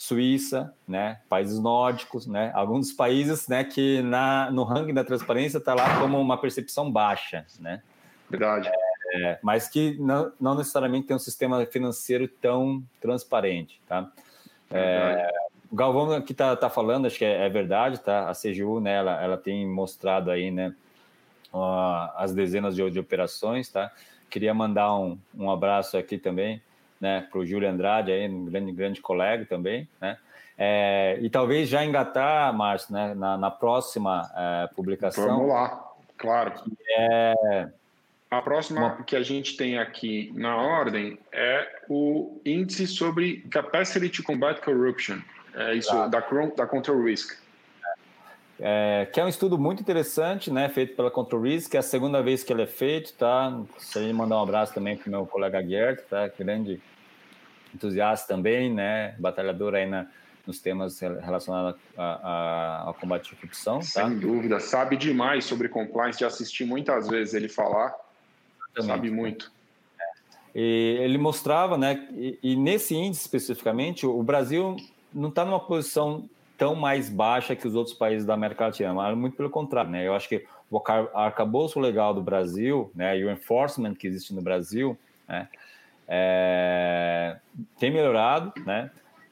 [0.00, 5.74] Suíça, né, países nórdicos, né, alguns países, né, que na, no ranking da transparência está
[5.74, 7.82] lá como uma percepção baixa, né.
[8.30, 8.70] Verdade.
[9.12, 14.08] É, mas que não, não, necessariamente tem um sistema financeiro tão transparente, tá.
[14.70, 15.28] É,
[15.68, 18.30] o Galvão aqui está tá falando, acho que é, é, verdade, tá?
[18.30, 20.72] A CGU, né, ela, ela tem mostrado aí, né,
[21.52, 23.90] uh, as dezenas de, de, operações, tá?
[24.30, 26.62] Queria mandar um, um abraço aqui também,
[27.00, 30.16] né, para o Júlio Andrade, aí, um grande, grande colega também, né?
[30.60, 35.24] É, e talvez já engatar, Márcio, né, na, na próxima é, publicação.
[35.24, 35.84] Vamos lá,
[36.16, 36.52] claro.
[36.98, 37.68] É
[38.28, 39.04] A próxima uma...
[39.04, 45.18] que a gente tem aqui na ordem é o índice sobre Capacity to Combat Corruption.
[45.54, 46.20] É isso, da,
[46.56, 47.36] da Control Risk.
[48.60, 52.20] É, que é um estudo muito interessante, né, feito pela Control Risk, é a segunda
[52.20, 53.50] vez que ele é feito, tá?
[53.74, 56.28] Gostaria de mandar um abraço também para o meu colega Gert, tá?
[56.36, 56.80] Grande
[57.72, 60.08] entusiasta também, né, batalhador aí na,
[60.44, 63.78] nos temas relacionados a, a, ao combate à corrupção.
[63.78, 63.84] Tá?
[63.84, 67.94] Sem dúvida, sabe demais sobre compliance, já assisti muitas vezes ele falar,
[68.76, 68.86] Exatamente.
[68.86, 69.52] sabe muito.
[70.52, 74.74] E ele mostrava, né, e, e nesse índice especificamente, o Brasil
[75.14, 79.16] não está numa posição tão mais baixa que os outros países da América Latina, mas
[79.16, 80.06] muito pelo contrário, né?
[80.06, 80.82] Eu acho que o
[81.14, 85.48] arcabouço legal do Brasil, né, e o enforcement que existe no Brasil, né,
[86.06, 87.36] é,
[87.78, 88.90] tem melhorado, né?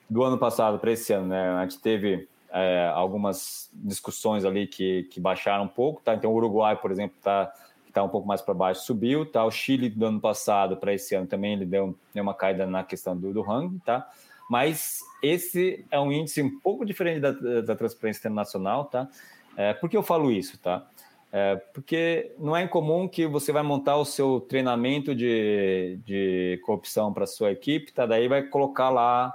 [0.09, 1.51] Do ano passado para esse ano, né?
[1.51, 6.15] A gente teve é, algumas discussões ali que, que baixaram um pouco, tá?
[6.15, 7.53] Então o Uruguai, por exemplo, está
[7.93, 9.45] tá um pouco mais para baixo, subiu, tá?
[9.45, 12.85] O Chile do ano passado para esse ano também ele deu, deu uma caída na
[12.85, 14.09] questão do, do ranking, tá?
[14.49, 17.33] Mas esse é um índice um pouco diferente da,
[17.63, 19.09] da transparência internacional, tá?
[19.57, 20.87] É, por que eu falo isso, tá?
[21.33, 27.13] É, porque não é incomum que você vai montar o seu treinamento de, de corrupção
[27.13, 28.07] para sua equipe, tá?
[28.07, 29.35] Daí vai colocar lá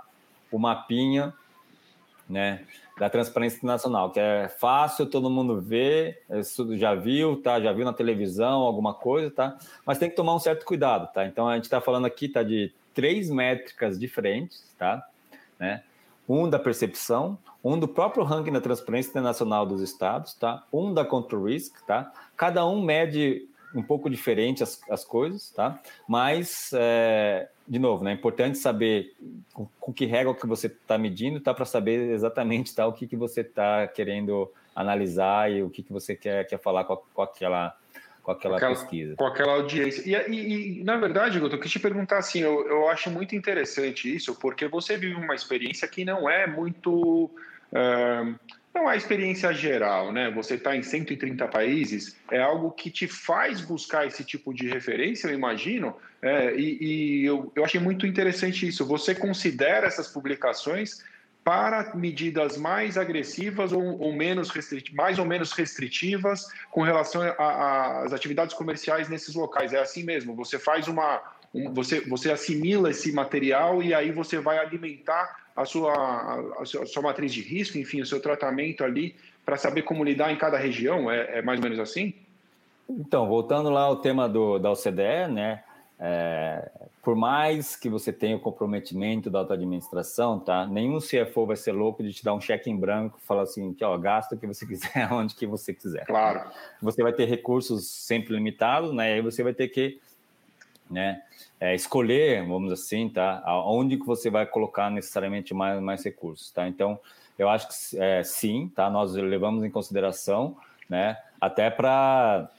[0.52, 1.34] o mapinha,
[2.30, 2.65] né?
[2.97, 6.21] Da transparência internacional, que é fácil, todo mundo vê,
[6.78, 7.60] já viu, tá?
[7.60, 9.58] Já viu na televisão alguma coisa, tá?
[9.86, 11.26] Mas tem que tomar um certo cuidado, tá?
[11.26, 12.41] Então a gente está falando aqui, tá?
[12.43, 15.06] De três métricas diferentes, tá?
[15.60, 15.84] Né?
[16.27, 20.65] Um da percepção, um do próprio ranking da transparência internacional dos estados, tá?
[20.71, 22.12] Um da control risk, tá?
[22.36, 25.80] Cada um mede um pouco diferente as, as coisas, tá?
[26.08, 29.15] Mas, é, de novo, né, é importante saber
[29.54, 31.54] com, com que regra que você está medindo, tá?
[31.54, 35.91] Para saber exatamente tá, o que, que você está querendo analisar e o que, que
[35.91, 37.75] você quer, quer falar com, com aquela
[38.23, 39.15] com aquela, aquela, pesquisa.
[39.15, 40.03] Com aquela audiência.
[40.05, 43.36] E, e, e na verdade, Guto, eu queria te perguntar assim, eu, eu acho muito
[43.36, 47.25] interessante isso, porque você vive uma experiência que não é muito.
[47.71, 48.36] Uh,
[48.73, 50.31] não é experiência geral, né?
[50.31, 55.27] Você está em 130 países, é algo que te faz buscar esse tipo de referência,
[55.27, 58.86] eu imagino, é, e, e eu, eu achei muito interessante isso.
[58.86, 61.03] Você considera essas publicações
[61.43, 64.51] para medidas mais agressivas ou, ou menos
[64.93, 69.73] mais ou menos restritivas com relação às atividades comerciais nesses locais.
[69.73, 70.36] É assim mesmo.
[70.36, 71.21] Você faz uma,
[71.54, 75.93] um, você, você assimila esse material e aí você vai alimentar a sua,
[76.60, 80.04] a, sua, a sua matriz de risco, enfim, o seu tratamento ali para saber como
[80.04, 81.10] lidar em cada região.
[81.10, 82.13] É, é mais ou menos assim?
[82.88, 85.63] Então, voltando lá ao tema do, da OCDE, né?
[86.03, 86.67] É,
[87.03, 90.65] por mais que você tenha o comprometimento da alta administração, tá?
[90.65, 93.75] Nenhum CFO vai ser louco de te dar um cheque em branco e falar assim,
[93.83, 96.07] ó, gasta o que você quiser, onde que você quiser.
[96.07, 96.49] Claro.
[96.81, 99.11] Você vai ter recursos sempre limitados, né?
[99.11, 100.01] E aí você vai ter que,
[100.89, 101.21] né?
[101.59, 103.43] É, escolher, vamos assim, tá?
[103.67, 106.67] Onde que você vai colocar necessariamente mais, mais recursos, tá?
[106.67, 106.99] Então,
[107.37, 108.89] eu acho que é, sim, tá?
[108.89, 110.57] Nós levamos em consideração,
[110.89, 111.15] né?
[111.39, 112.49] Até para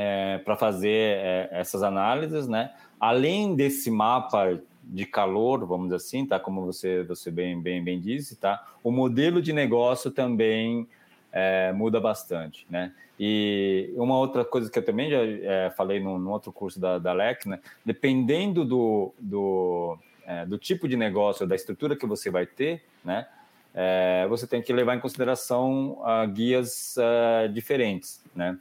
[0.00, 2.72] é, para fazer é, essas análises, né?
[3.00, 6.38] Além desse mapa de calor, vamos dizer assim, tá?
[6.38, 8.64] Como você, você bem, bem, bem disse, tá?
[8.84, 10.86] O modelo de negócio também
[11.32, 12.92] é, muda bastante, né?
[13.18, 17.00] E uma outra coisa que eu também já é, falei no, no, outro curso da,
[17.00, 17.58] da LEC, né?
[17.84, 23.26] Dependendo do, do, é, do tipo de negócio, da estrutura que você vai ter, né?
[23.74, 28.56] É, você tem que levar em consideração uh, guias uh, diferentes, né?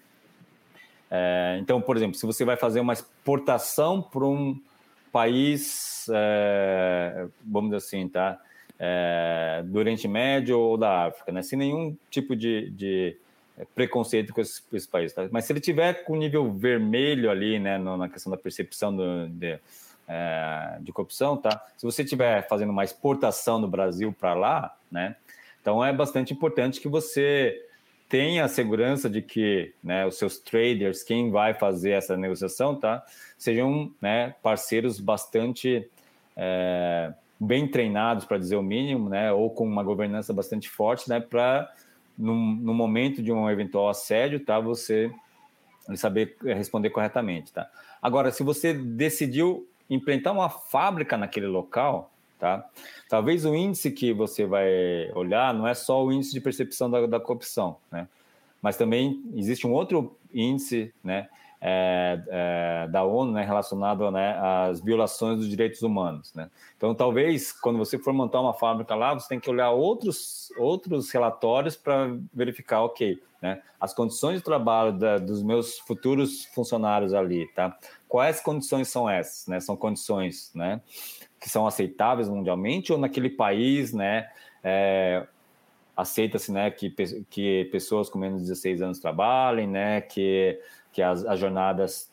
[1.10, 4.60] É, então, por exemplo, se você vai fazer uma exportação para um
[5.12, 8.40] país, é, vamos dizer assim, tá?
[8.80, 11.42] É, do Oriente Médio ou da África, né?
[11.42, 13.18] sem nenhum tipo de, de
[13.74, 15.14] preconceito com esse, país.
[15.14, 15.28] Tá?
[15.32, 19.28] Mas se ele tiver com nível vermelho ali, né, no, na questão da percepção do,
[19.30, 19.58] de,
[20.08, 21.66] é, de corrupção, tá?
[21.76, 25.16] Se você estiver fazendo uma exportação do Brasil para lá, né?
[25.60, 27.67] Então é bastante importante que você
[28.10, 33.04] tenha a segurança de que né, os seus traders, quem vai fazer essa negociação, tá,
[33.38, 35.90] sejam né, parceiros bastante
[36.36, 41.20] é, bem treinados, para dizer o mínimo, né, ou com uma governança bastante forte, né,
[41.20, 41.72] para
[42.18, 42.34] no,
[42.74, 45.12] momento de um eventual assédio, tá, você
[45.96, 47.70] saber responder corretamente, tá.
[48.02, 52.68] Agora, se você decidiu implantar uma fábrica naquele local, tá?
[53.10, 57.06] Talvez o índice que você vai olhar não é só o índice de percepção da,
[57.06, 58.08] da corrupção, né?
[58.62, 61.28] Mas também existe um outro índice, né?
[61.62, 66.34] é, é, da ONU né, relacionado né, às violações dos direitos humanos.
[66.34, 66.50] Né?
[66.76, 71.12] Então, talvez, quando você for montar uma fábrica lá, você tem que olhar outros, outros
[71.12, 77.48] relatórios para verificar, ok, né, as condições de trabalho da, dos meus futuros funcionários ali,
[77.54, 77.78] tá?
[78.08, 79.46] Quais condições são essas?
[79.48, 79.60] Né?
[79.60, 80.82] São condições né,
[81.40, 84.30] que são aceitáveis mundialmente ou naquele país, né,
[84.64, 85.26] é,
[85.96, 86.90] aceita-se né, que,
[87.30, 90.60] que pessoas com menos de 16 anos trabalhem, né, que
[90.98, 92.10] que as, as jornadas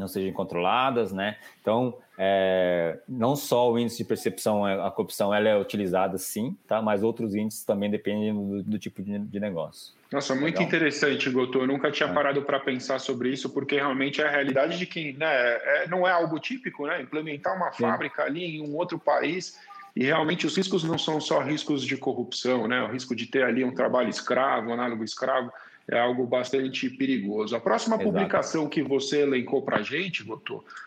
[0.00, 1.36] não sejam controladas, né?
[1.60, 6.56] Então, é, não só o índice de percepção, é, a corrupção, ela é utilizada sim,
[6.66, 6.82] tá?
[6.82, 9.94] Mas outros índices também dependem do, do tipo de, de, negócio.
[10.10, 10.62] Nossa, muito Legal.
[10.64, 11.60] interessante, Goto.
[11.60, 12.12] Eu nunca tinha é.
[12.12, 15.28] parado para pensar sobre isso, porque realmente é a realidade de quem, né?
[15.28, 17.00] É, não é algo típico, né?
[17.00, 17.82] Implementar uma sim.
[17.82, 19.60] fábrica ali em um outro país
[19.94, 22.82] e realmente os riscos não são só riscos de corrupção, né?
[22.82, 25.52] O risco de ter ali um trabalho escravo, análogo escravo
[25.90, 27.54] é algo bastante perigoso.
[27.56, 28.10] A próxima Exato.
[28.10, 30.40] publicação que você elencou para a gente, vou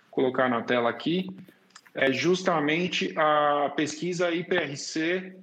[0.10, 1.30] colocar na tela aqui,
[1.94, 5.34] é justamente a pesquisa IPRC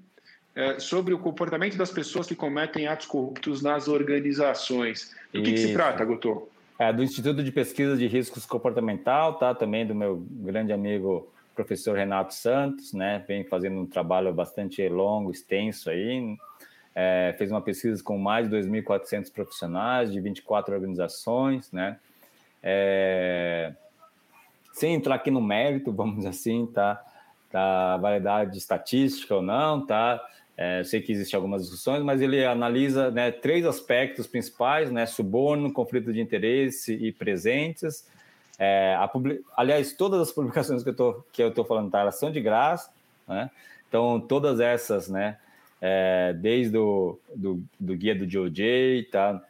[0.55, 5.15] é, sobre o comportamento das pessoas que cometem atos corruptos nas organizações.
[5.33, 6.49] Do que, que se trata, Gotô?
[6.79, 9.55] É, do Instituto de Pesquisa de Riscos Comportamental, tá?
[9.55, 13.23] Também do meu grande amigo professor Renato Santos, né?
[13.29, 16.37] Vem fazendo um trabalho bastante longo, extenso aí,
[17.03, 21.99] é, fez uma pesquisa com mais de 2.400 profissionais de 24 organizações, né?
[22.63, 23.73] É,
[24.75, 27.03] sem entrar aqui no mérito, vamos assim, tá?
[27.51, 30.23] Da validade estatística ou não, tá?
[30.55, 35.07] É, sei que existem algumas discussões, mas ele analisa né, três aspectos principais, né?
[35.07, 38.07] Suborno, conflito de interesse e presentes.
[38.59, 39.43] É, public...
[39.57, 42.01] Aliás, todas as publicações que eu tô, que eu tô falando, tá?
[42.01, 42.91] Elas são de graça,
[43.27, 43.51] né?
[43.89, 45.39] Então, todas essas, né?
[45.81, 49.43] É, desde o do, do guia do JoJ, tá?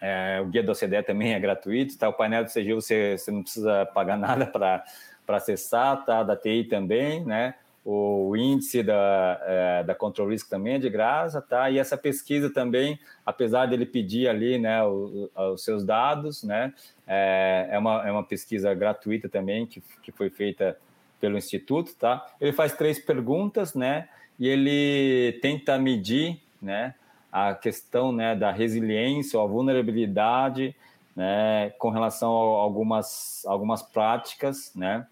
[0.00, 2.08] É, o guia do OCDE também é gratuito, tá?
[2.08, 4.84] O painel do CG você, você não precisa pagar nada para
[5.28, 6.22] acessar, tá?
[6.22, 7.54] Da TI também, né?
[7.86, 11.70] O índice da, é, da Control Risk também é de graça, tá?
[11.70, 16.72] E essa pesquisa também, apesar dele pedir ali, né, o, os seus dados, né?
[17.06, 20.78] É, é, uma, é uma pesquisa gratuita também que, que foi feita
[21.20, 22.26] pelo Instituto, tá?
[22.40, 24.08] Ele faz três perguntas, né?
[24.38, 26.94] E ele tenta medir né,
[27.30, 30.74] a questão né, da resiliência ou a vulnerabilidade
[31.14, 34.72] né, com relação a algumas, algumas práticas.
[34.74, 35.06] Né?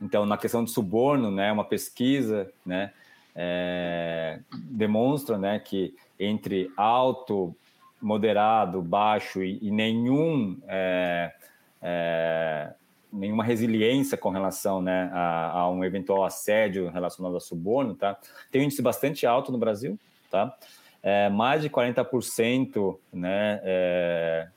[0.00, 2.92] Então, na questão de suborno, né, uma pesquisa né,
[3.34, 7.54] é, demonstra né, que entre alto,
[8.00, 11.32] moderado, baixo e, e nenhum é,
[11.80, 12.72] é,
[13.12, 18.18] nenhuma resiliência com relação né, a, a, um eventual assédio relacionado a suborno, tá?
[18.50, 19.98] Tem um índice bastante alto no Brasil,
[20.30, 20.56] tá?
[21.02, 24.48] É, mais de 40% né, é,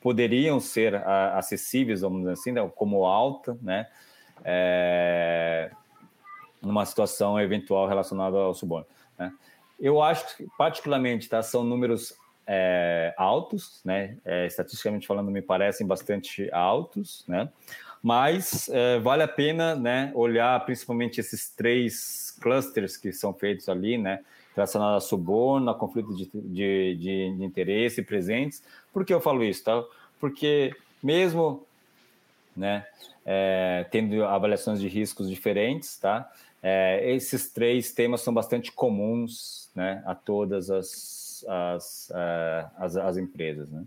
[0.00, 3.88] poderiam ser a, acessíveis, vamos dizer assim, né, como alta, né?
[4.44, 5.70] É,
[6.62, 8.86] numa situação eventual relacionada ao suborno.
[9.18, 9.32] Né?
[9.80, 12.14] Eu acho que, particularmente, tá, são números
[12.46, 14.16] é, altos, né?
[14.24, 17.48] É, estatisticamente falando, me parecem bastante altos, né?
[18.06, 23.98] Mas é, vale a pena né, olhar principalmente esses três clusters que são feitos ali,
[23.98, 24.20] né,
[24.54, 28.62] relacionados a suborno, a conflito de, de, de, de interesse presentes.
[28.92, 29.64] Por que eu falo isso?
[29.64, 29.82] Tá?
[30.20, 31.66] Porque mesmo
[32.56, 32.86] né,
[33.24, 36.30] é, tendo avaliações de riscos diferentes, tá?
[36.62, 43.16] É, esses três temas são bastante comuns né, a todas as, as, é, as, as
[43.16, 43.68] empresas.
[43.68, 43.82] Né?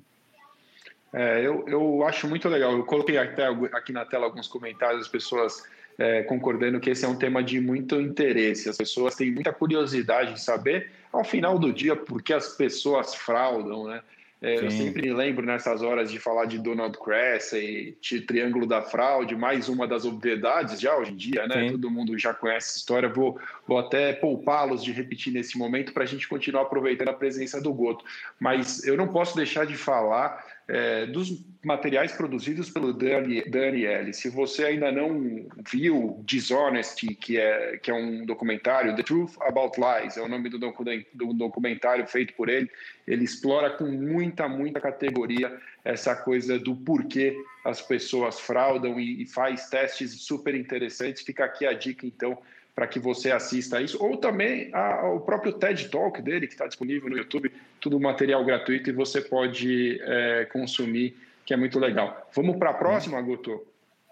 [1.12, 2.74] É, eu, eu acho muito legal.
[2.74, 5.64] Eu coloquei até aqui na tela alguns comentários, as pessoas
[5.98, 8.70] é, concordando que esse é um tema de muito interesse.
[8.70, 13.16] As pessoas têm muita curiosidade de saber, ao final do dia, por que as pessoas
[13.16, 14.02] fraudam, né?
[14.42, 19.36] É, eu sempre me lembro nessas horas de falar de Donald Cressy, Triângulo da Fraude,
[19.36, 21.64] mais uma das obviedades já hoje em dia, né?
[21.64, 21.72] Sim.
[21.72, 23.10] Todo mundo já conhece essa história.
[23.10, 23.38] Vou,
[23.68, 27.74] vou até poupá-los de repetir nesse momento para a gente continuar aproveitando a presença do
[27.74, 28.06] Goto.
[28.40, 34.14] Mas eu não posso deixar de falar é, dos materiais produzidos pelo Daniele.
[34.14, 39.78] Se você ainda não viu Dishonesty, que é, que é um documentário, The Truth About
[39.78, 42.70] Lies, é o nome do, do documentário feito por ele,
[43.08, 49.26] ele explora com muita, muita categoria essa coisa do porquê as pessoas fraudam e, e
[49.26, 51.24] faz testes super interessantes.
[51.24, 52.38] Fica aqui a dica, então,
[52.80, 54.72] para que você assista a isso, ou também
[55.14, 57.52] o próprio TED Talk dele, que está disponível no YouTube,
[57.82, 62.30] tudo material gratuito e você pode é, consumir, que é muito legal.
[62.34, 63.62] Vamos para a próxima, Guto?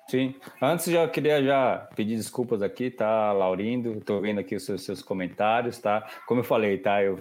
[0.09, 0.35] Sim.
[0.61, 3.99] Antes já queria já pedir desculpas aqui, tá, Laurindo?
[3.99, 6.05] Estou vendo aqui os seus, seus, comentários, tá?
[6.27, 7.01] Como eu falei, tá?
[7.01, 7.17] Eu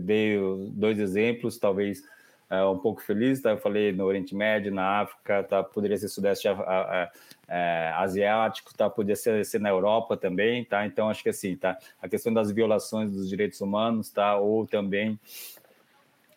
[0.00, 0.36] dei
[0.72, 2.02] dois exemplos, talvez
[2.50, 3.50] é, um pouco feliz, tá?
[3.50, 5.62] Eu falei no Oriente Médio, na África, tá?
[5.62, 7.10] Poderia ser Sudeste a,
[7.46, 8.88] é, Asiático, tá?
[8.88, 10.86] Poderia ser, ser, na Europa também, tá?
[10.86, 11.76] Então acho que assim, tá?
[12.00, 14.38] A questão das violações dos direitos humanos, tá?
[14.38, 15.18] Ou também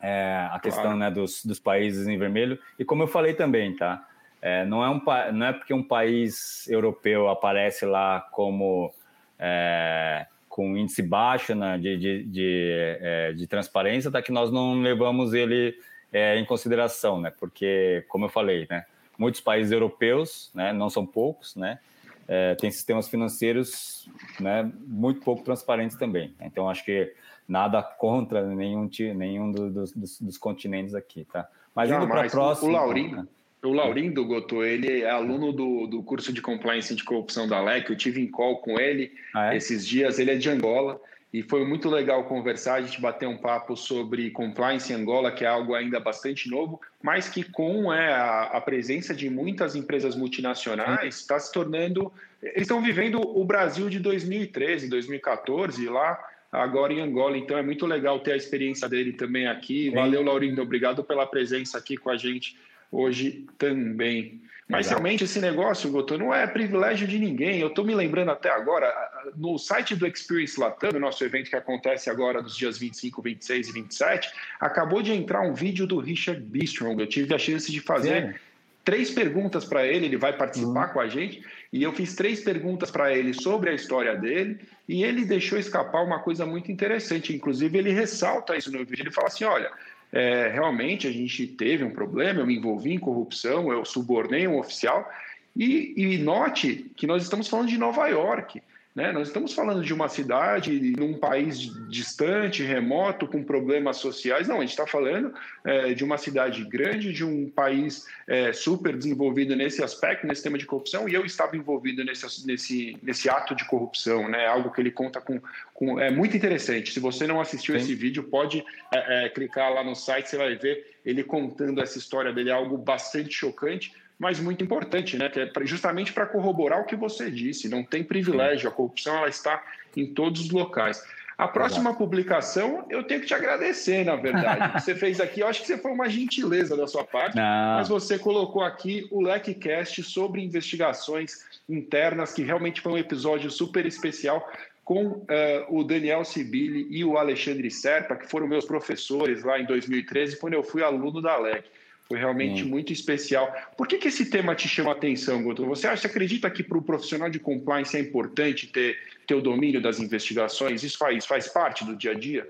[0.01, 0.97] é, a questão claro.
[0.97, 2.59] né, dos, dos países em vermelho.
[2.78, 4.05] E como eu falei também, tá?
[4.41, 5.01] É, não, é um,
[5.34, 8.91] não é porque um país europeu aparece lá como
[9.38, 14.82] é, com índice baixo né, de, de, de, é, de, transparência, tá, que nós não
[14.82, 15.76] levamos ele
[16.12, 17.32] é, em consideração, né?
[17.39, 18.86] Porque, como eu falei, né,
[19.18, 21.80] muitos países europeus, né, não são poucos, né,
[22.28, 24.09] é, têm sistemas financeiros
[24.39, 26.34] né, muito pouco transparentes também.
[26.41, 27.14] Então, acho que
[27.47, 31.47] nada contra nenhum, nenhum dos, dos, dos continentes aqui, tá?
[31.76, 32.70] Mas indo para a próxima...
[32.70, 33.28] O Laurindo, né?
[33.64, 37.89] o Laurindo Goto, ele é aluno do, do curso de Compliance de Corrupção da LEC,
[37.89, 39.57] eu tive em call com ele ah, é?
[39.57, 40.99] esses dias, ele é de Angola,
[41.34, 45.45] e foi muito legal conversar, a gente bater um papo sobre compliance em Angola, que
[45.45, 50.13] é algo ainda bastante novo, mas que com é, a, a presença de muitas empresas
[50.13, 52.11] multinacionais está se tornando.
[52.43, 56.19] Eles estão vivendo o Brasil de 2013, 2014, lá
[56.51, 57.38] agora em Angola.
[57.38, 59.89] Então é muito legal ter a experiência dele também aqui.
[59.89, 60.61] Valeu, Laurindo.
[60.61, 62.57] Obrigado pela presença aqui com a gente
[62.91, 64.41] hoje também.
[64.72, 65.01] Mas Exato.
[65.01, 67.59] realmente esse negócio, Goto, não é privilégio de ninguém.
[67.59, 68.89] Eu estou me lembrando até agora,
[69.36, 73.72] no site do Experience Latam, nosso evento que acontece agora dos dias 25, 26 e
[73.74, 77.01] 27, acabou de entrar um vídeo do Richard Bistrong.
[77.01, 78.39] Eu tive a chance de fazer Sim.
[78.86, 80.93] três perguntas para ele, ele vai participar uhum.
[80.93, 81.43] com a gente,
[81.74, 84.57] e eu fiz três perguntas para ele sobre a história dele,
[84.88, 87.36] e ele deixou escapar uma coisa muito interessante.
[87.36, 89.03] Inclusive, ele ressalta isso no vídeo.
[89.03, 89.69] Ele fala assim: olha
[90.12, 94.59] é, realmente a gente teve um problema, eu me envolvi em corrupção, eu subornei um
[94.59, 95.09] oficial.
[95.55, 98.62] E, e note que nós estamos falando de Nova York.
[98.94, 99.14] Né?
[99.14, 104.50] Nós estamos falando de uma cidade, num país distante, remoto, com problemas sociais.
[104.50, 105.34] Não, a gente está falando
[105.64, 110.58] é, de uma cidade grande, de um país é, super desenvolvido nesse aspecto, nesse tema
[110.58, 114.46] de corrupção, e eu estava envolvido nesse, nesse, nesse ato de corrupção, né?
[114.46, 115.42] algo que ele conta com,
[115.74, 115.98] com.
[115.98, 116.92] É muito interessante.
[116.92, 117.82] Se você não assistiu Sim.
[117.82, 118.62] esse vídeo, pode
[118.94, 122.54] é, é, clicar lá no site, você vai ver ele contando essa história dele, é
[122.54, 125.30] algo bastante chocante mas muito importante, né?
[125.30, 127.67] Que é justamente para corroborar o que você disse.
[127.67, 129.63] Não tem privilégio, a corrupção ela está
[129.97, 131.03] em todos os locais.
[131.36, 131.97] A próxima Exato.
[131.97, 134.74] publicação, eu tenho que te agradecer, na verdade.
[134.80, 137.78] você fez aqui, eu acho que você foi uma gentileza da sua parte, Não.
[137.78, 143.88] mas você colocou aqui o LecCast sobre investigações internas, que realmente foi um episódio super
[143.88, 144.47] especial
[144.84, 145.26] com uh,
[145.69, 150.53] o Daniel Sibili e o Alexandre Serpa, que foram meus professores lá em 2013, quando
[150.53, 151.65] eu fui aluno da LEC.
[152.08, 152.68] Foi realmente hum.
[152.68, 153.54] muito especial.
[153.78, 155.66] Por que, que esse tema te chama a atenção, Guto?
[155.66, 159.82] Você acha, acredita que para o profissional de compliance é importante ter, ter o domínio
[159.82, 160.84] das investigações?
[160.84, 162.49] Isso faz, faz parte do dia a dia?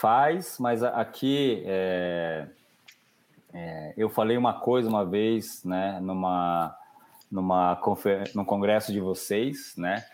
[0.00, 2.46] Faz, mas aqui é,
[3.52, 6.76] é, eu falei uma coisa uma vez, né, numa,
[7.30, 8.28] numa confer...
[8.34, 10.04] num congresso de vocês, né,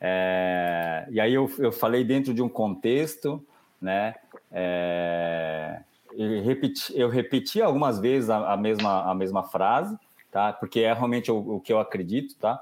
[0.00, 3.44] é, e aí eu, eu falei dentro de um contexto,
[3.80, 4.16] né,
[4.50, 5.80] é,
[6.16, 9.96] repeti, eu repeti algumas vezes a, a, mesma, a mesma frase,
[10.30, 10.52] tá?
[10.52, 12.60] Porque é realmente o, o que eu acredito, tá?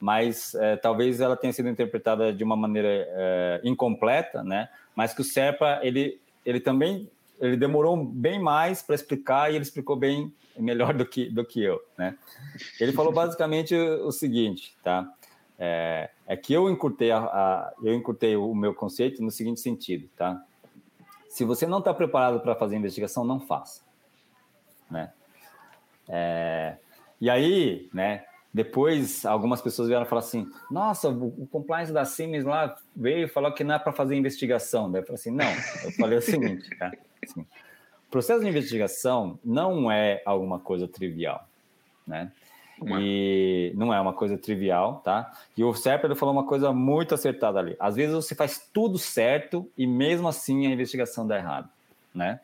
[0.00, 4.68] Mas é, talvez ela tenha sido interpretada de uma maneira é, incompleta, né?
[4.94, 7.08] Mas que o Serpa ele, ele também
[7.40, 11.62] ele demorou bem mais para explicar e ele explicou bem melhor do que, do que
[11.62, 12.16] eu, né?
[12.80, 15.08] Ele falou basicamente o, seguinte, tá?
[15.58, 20.08] É, é, que eu encurtei, a, a, eu encurtei o meu conceito no seguinte sentido,
[20.16, 20.40] tá?
[21.28, 23.82] Se você não está preparado para fazer investigação, não faça.
[24.90, 25.12] Né?
[26.08, 26.76] É,
[27.20, 32.74] e aí, né, depois algumas pessoas vieram falar assim: nossa, o, compliance da Siemens lá
[32.96, 34.90] veio e falou que não é para fazer investigação.
[34.90, 35.50] Daí eu falei assim: não,
[35.84, 36.90] eu falei o seguinte, tá?
[37.22, 37.46] Assim,
[38.10, 41.46] processo de investigação não é alguma coisa trivial,
[42.06, 42.32] né?
[42.80, 42.98] Uma.
[43.00, 45.32] E não é uma coisa trivial, tá?
[45.56, 47.76] E o Serper falou uma coisa muito acertada ali.
[47.78, 51.68] Às vezes você faz tudo certo e mesmo assim a investigação dá errado,
[52.14, 52.40] né?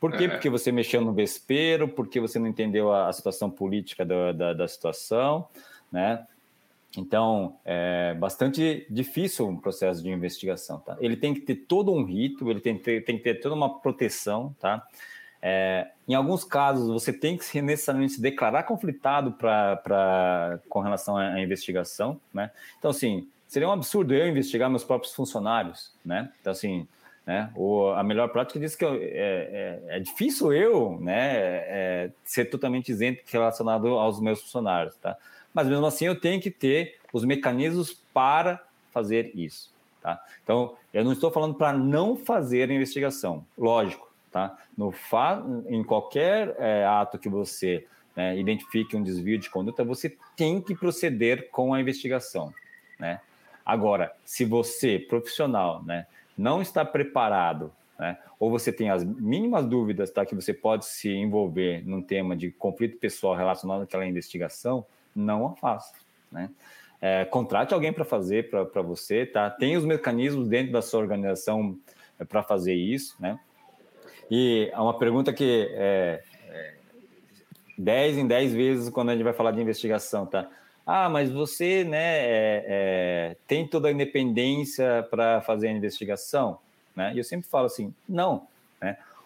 [0.00, 0.24] Por quê?
[0.24, 0.28] É.
[0.28, 4.52] Porque você mexeu no vespeiro, porque você não entendeu a, a situação política da, da,
[4.52, 5.48] da, situação,
[5.90, 6.26] né?
[6.96, 10.96] Então, é bastante difícil um processo de investigação, tá?
[11.00, 13.54] Ele tem que ter todo um rito, ele tem que ter, tem que ter toda
[13.54, 14.86] uma proteção, tá?
[15.46, 21.18] É, em alguns casos, você tem que necessariamente se declarar conflitado pra, pra, com relação
[21.18, 22.50] à investigação, né?
[22.78, 26.32] Então, assim, seria um absurdo eu investigar meus próprios funcionários, né?
[26.40, 26.88] Então, assim,
[27.26, 27.50] né?
[27.54, 32.46] O, a melhor prática diz que eu, é, é, é, difícil eu, né, é, ser
[32.46, 35.14] totalmente isento relacionado aos meus funcionários, tá?
[35.52, 39.70] Mas mesmo assim, eu tenho que ter os mecanismos para fazer isso,
[40.02, 40.22] tá?
[40.42, 44.58] Então, eu não estou falando para não fazer a investigação, lógico, tá?
[44.76, 44.92] No.
[45.68, 50.74] Em qualquer é, ato que você né, identifique um desvio de conduta, você tem que
[50.74, 52.52] proceder com a investigação,
[52.98, 53.20] né?
[53.64, 56.06] Agora, se você, profissional, né,
[56.36, 61.08] não está preparado, né, ou você tem as mínimas dúvidas tá, que você pode se
[61.08, 65.94] envolver num tema de conflito pessoal relacionado àquela investigação, não a faça.
[66.30, 66.50] Né?
[67.00, 69.48] É, contrate alguém para fazer para você, tá?
[69.48, 71.78] Tem os mecanismos dentro da sua organização
[72.18, 73.38] é, para fazer isso, né?
[74.30, 76.74] E uma pergunta que é, é
[77.78, 80.48] 10 em 10 vezes quando a gente vai falar de investigação, tá?
[80.86, 86.58] Ah, mas você né, é, é, tem toda a independência para fazer a investigação?
[86.94, 87.12] Né?
[87.14, 88.46] E eu sempre falo assim, não.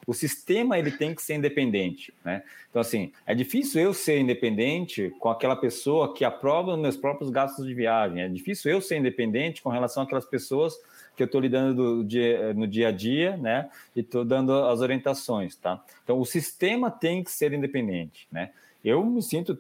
[0.09, 2.15] O sistema ele tem que ser independente.
[2.25, 2.43] Né?
[2.71, 7.29] Então, assim, é difícil eu ser independente com aquela pessoa que aprova os meus próprios
[7.29, 8.23] gastos de viagem.
[8.23, 10.81] É difícil eu ser independente com relação àquelas pessoas
[11.15, 13.69] que eu estou lidando dia, no dia a dia, né?
[13.95, 15.85] E estou dando as orientações, tá?
[16.03, 18.51] Então, o sistema tem que ser independente, né?
[18.83, 19.55] Eu me sinto...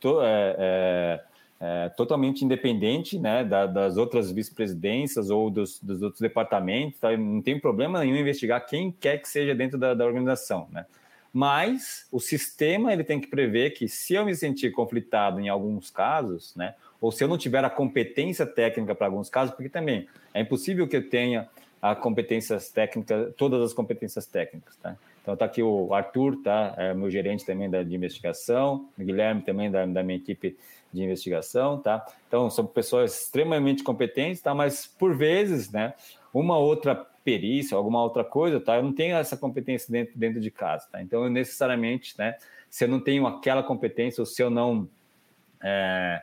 [0.00, 1.24] Tô, é, é,
[1.64, 7.16] é, totalmente independente né, da, das outras vice-presidências ou dos, dos, outros departamentos, tá?
[7.16, 10.66] não tem problema nenhum investigar quem quer que seja dentro da, da, organização.
[10.72, 10.84] Né?
[11.32, 15.88] Mas o sistema ele tem que prever que se eu me sentir conflitado em alguns
[15.88, 20.08] casos, né, ou se eu não tiver a competência técnica para alguns casos, porque também
[20.34, 21.48] é impossível que eu tenha
[21.80, 24.74] a competências técnicas, todas as competências técnicas.
[24.78, 24.96] Tá?
[25.22, 26.74] Então está aqui o Arthur, tá?
[26.76, 30.56] É meu gerente também da, de investigação, o Guilherme também da, da minha equipe
[30.92, 32.04] de investigação, tá?
[32.28, 34.54] Então, são pessoas extremamente competentes, tá?
[34.54, 35.94] Mas, por vezes, né,
[36.32, 38.76] uma outra perícia, alguma outra coisa, tá?
[38.76, 41.02] Eu não tenho essa competência dentro, dentro de casa, tá?
[41.02, 42.36] Então, eu necessariamente, né,
[42.68, 44.88] se eu não tenho aquela competência ou se eu não,
[45.62, 46.22] é,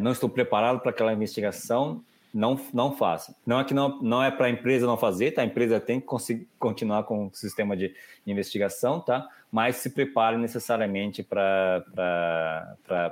[0.00, 2.02] não estou preparado para aquela investigação,
[2.32, 3.34] não, não faça.
[3.44, 5.42] Não é que não, não é para a empresa não fazer, tá?
[5.42, 6.06] A empresa tem que
[6.58, 7.94] continuar com o sistema de
[8.26, 9.28] investigação, tá?
[9.50, 11.84] Mas se prepare necessariamente para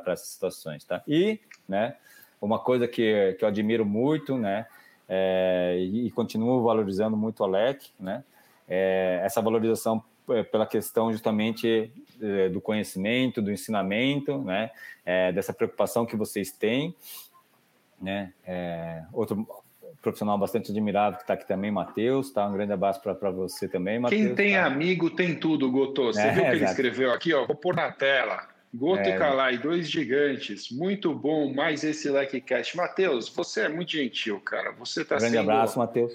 [0.07, 1.03] essas situações, tá?
[1.07, 1.97] E, né,
[2.41, 4.67] uma coisa que, que eu admiro muito, né,
[5.09, 8.23] é, e, e continuo valorizando muito o Alec, né,
[8.69, 11.91] é essa valorização é, pela questão justamente
[12.21, 14.71] é, do conhecimento, do ensinamento, né,
[15.05, 16.95] é, dessa preocupação que vocês têm,
[18.01, 18.33] né?
[18.47, 19.47] É, outro
[20.03, 22.47] profissional bastante admirável que está aqui também, Matheus, tá?
[22.47, 24.21] Um grande abraço para você também, Matheus.
[24.21, 24.65] Quem tem tá?
[24.65, 26.13] amigo tem tudo, Gotô.
[26.13, 27.47] Você é, viu o que ele escreveu aqui, ó?
[27.47, 28.47] Vou pôr na tela.
[28.73, 30.71] Goto é, e Calai, dois gigantes.
[30.71, 32.77] Muito bom, mais esse LikeCast.
[32.77, 34.73] Matheus, você é muito gentil, cara.
[34.73, 35.33] Você está sendo...
[35.33, 36.13] Grande abraço, Matheus.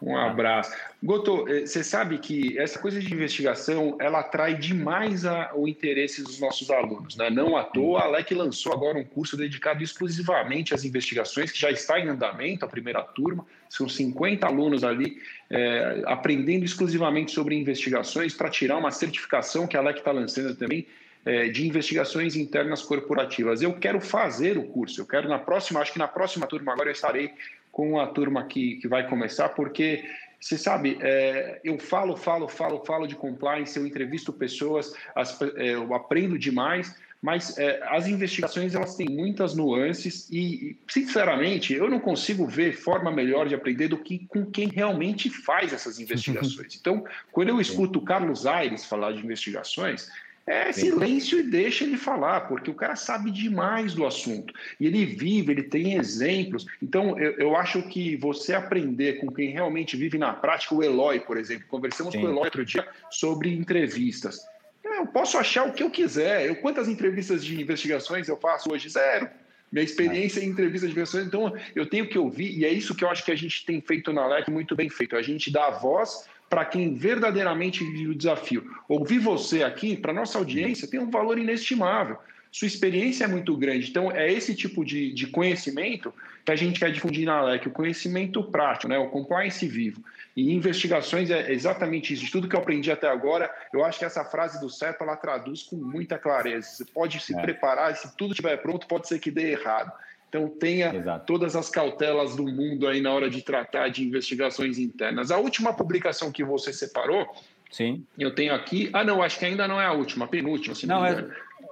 [0.00, 0.72] Um abraço.
[1.02, 6.22] Goto, eh, você sabe que essa coisa de investigação, ela atrai demais a, o interesse
[6.22, 7.16] dos nossos alunos.
[7.16, 7.30] Né?
[7.30, 11.70] Não à toa, a LEC lançou agora um curso dedicado exclusivamente às investigações, que já
[11.70, 13.46] está em andamento, a primeira turma.
[13.70, 15.18] São 50 alunos ali
[15.50, 20.86] é, aprendendo exclusivamente sobre investigações para tirar uma certificação que a LEC está lançando também,
[21.24, 23.60] é, de investigações internas corporativas.
[23.60, 26.88] Eu quero fazer o curso, eu quero na próxima, acho que na próxima turma agora
[26.88, 27.32] eu estarei
[27.76, 30.02] com a turma que, que vai começar, porque
[30.40, 35.74] você sabe, é, eu falo, falo, falo, falo de compliance, eu entrevisto pessoas, as, é,
[35.74, 42.00] eu aprendo demais, mas é, as investigações elas têm muitas nuances e, sinceramente, eu não
[42.00, 46.76] consigo ver forma melhor de aprender do que com quem realmente faz essas investigações.
[46.80, 50.08] Então, quando eu escuto o Carlos Aires falar de investigações,
[50.46, 54.54] é silêncio e deixa ele falar, porque o cara sabe demais do assunto.
[54.78, 56.66] E ele vive, ele tem exemplos.
[56.80, 61.18] Então, eu, eu acho que você aprender com quem realmente vive na prática, o Eloy,
[61.18, 62.20] por exemplo, conversamos Sim.
[62.20, 64.38] com o Eloy outro dia sobre entrevistas.
[64.84, 66.46] Eu posso achar o que eu quiser.
[66.46, 68.88] Eu, quantas entrevistas de investigações eu faço hoje?
[68.88, 69.28] Zero.
[69.70, 73.02] Minha experiência em entrevistas de investigações, então eu tenho que ouvir, e é isso que
[73.02, 75.16] eu acho que a gente tem feito na LEC muito bem feito.
[75.16, 78.70] A gente dá a voz para quem verdadeiramente vive o desafio.
[78.88, 82.18] Ouvir você aqui, para nossa audiência, tem um valor inestimável.
[82.52, 83.90] Sua experiência é muito grande.
[83.90, 87.70] Então, é esse tipo de, de conhecimento que a gente quer difundir na LEC, o
[87.70, 88.96] conhecimento prático, né?
[88.96, 90.02] o compliance vivo.
[90.34, 92.24] E investigações é exatamente isso.
[92.24, 95.16] De tudo que eu aprendi até agora, eu acho que essa frase do CEPA ela
[95.16, 96.68] traduz com muita clareza.
[96.68, 97.42] Você pode se é.
[97.42, 99.92] preparar, e se tudo estiver pronto, pode ser que dê errado.
[100.28, 101.24] Então tenha Exato.
[101.26, 105.30] todas as cautelas do mundo aí na hora de tratar de investigações internas.
[105.30, 107.26] A última publicação que você separou,
[107.70, 108.90] sim, eu tenho aqui.
[108.92, 110.74] Ah, não, acho que ainda não é a última, a penúltima.
[110.74, 111.26] Se não, não é.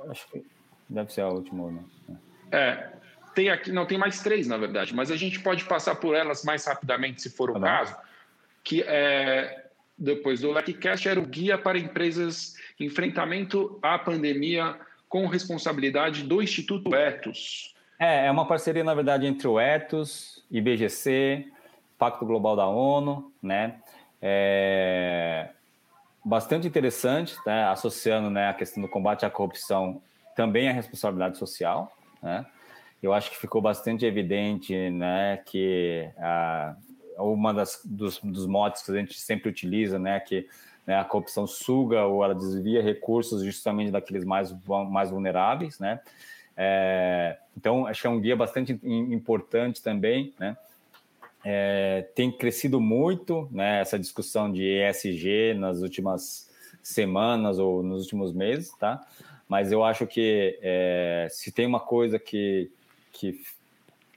[0.09, 0.45] Acho que
[0.89, 1.85] deve ser a última, né?
[2.53, 2.91] É.
[3.35, 6.45] Tem aqui, não tem mais três, na verdade, mas a gente pode passar por elas
[6.45, 7.97] mais rapidamente, se for o tá caso.
[8.63, 9.65] Que é
[9.97, 14.77] depois do LecCast era o guia para empresas enfrentamento à pandemia
[15.09, 17.74] com responsabilidade do Instituto Etos.
[18.05, 21.47] É, é uma parceria, na verdade, entre o Etos, IBGC,
[21.99, 23.77] Pacto Global da ONU, né?
[24.21, 25.49] É...
[26.23, 30.03] bastante interessante, né, associando né, a questão do combate à corrupção
[30.37, 31.97] também à responsabilidade social.
[32.23, 32.45] Né?
[33.03, 36.77] Eu acho que ficou bastante evidente né, que a,
[37.19, 40.47] uma das, dos, dos motes que a gente sempre utiliza, né, que
[40.87, 44.55] né, a corrupção suga ou ela desvia recursos justamente daqueles mais,
[44.91, 46.01] mais vulneráveis, né?
[46.57, 50.57] É, então, acho que é um guia bastante importante também, né?
[51.47, 56.51] É, tem crescido muito né, essa discussão de ESG nas últimas
[56.83, 59.07] semanas ou nos últimos meses, tá?
[59.47, 62.71] Mas eu acho que é, se tem uma coisa que,
[63.13, 63.43] que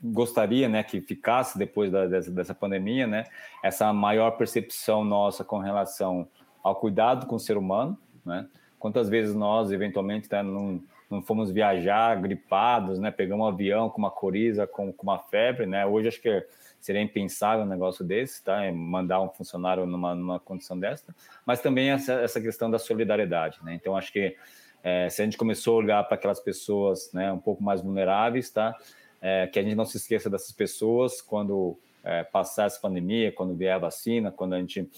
[0.01, 3.25] gostaria né, que ficasse depois da, dessa, dessa pandemia, né,
[3.61, 6.29] essa maior percepção nossa com relação
[6.63, 8.47] ao cuidado com o ser humano, né?
[8.79, 13.11] Quantas vezes nós, eventualmente, tá, não, não fomos viajar gripados, né?
[13.11, 15.85] Pegamos um avião com uma coriza, com, com uma febre, né?
[15.85, 16.45] Hoje acho que
[16.79, 18.63] seria impensável um negócio desse, tá?
[18.63, 23.59] É mandar um funcionário numa, numa condição dessa, mas também essa, essa questão da solidariedade,
[23.63, 23.73] né?
[23.73, 24.35] Então acho que
[24.83, 28.49] é, se a gente começou a olhar para aquelas pessoas, né, um pouco mais vulneráveis,
[28.49, 28.75] tá?
[29.21, 33.55] É, que a gente não se esqueça dessas pessoas quando é, passar essa pandemia, quando
[33.55, 34.89] vier a vacina, quando a gente,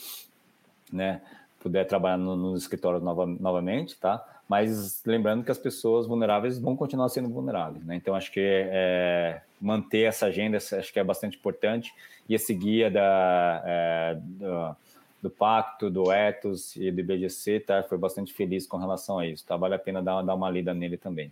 [0.92, 1.22] né,
[1.60, 4.24] puder trabalhar no, no escritório nova, novamente, tá?
[4.50, 7.96] Mas lembrando que as pessoas vulneráveis vão continuar sendo vulneráveis, né?
[7.96, 11.94] Então acho que é, manter essa agenda acho que é bastante importante
[12.28, 14.76] e esse guia da, é, do,
[15.22, 17.84] do, Pacto, do Ethos e do IBGC, tá?
[17.84, 19.56] Foi bastante feliz com relação a isso, tá?
[19.58, 21.32] Vale a pena dar, dar uma lida nele também.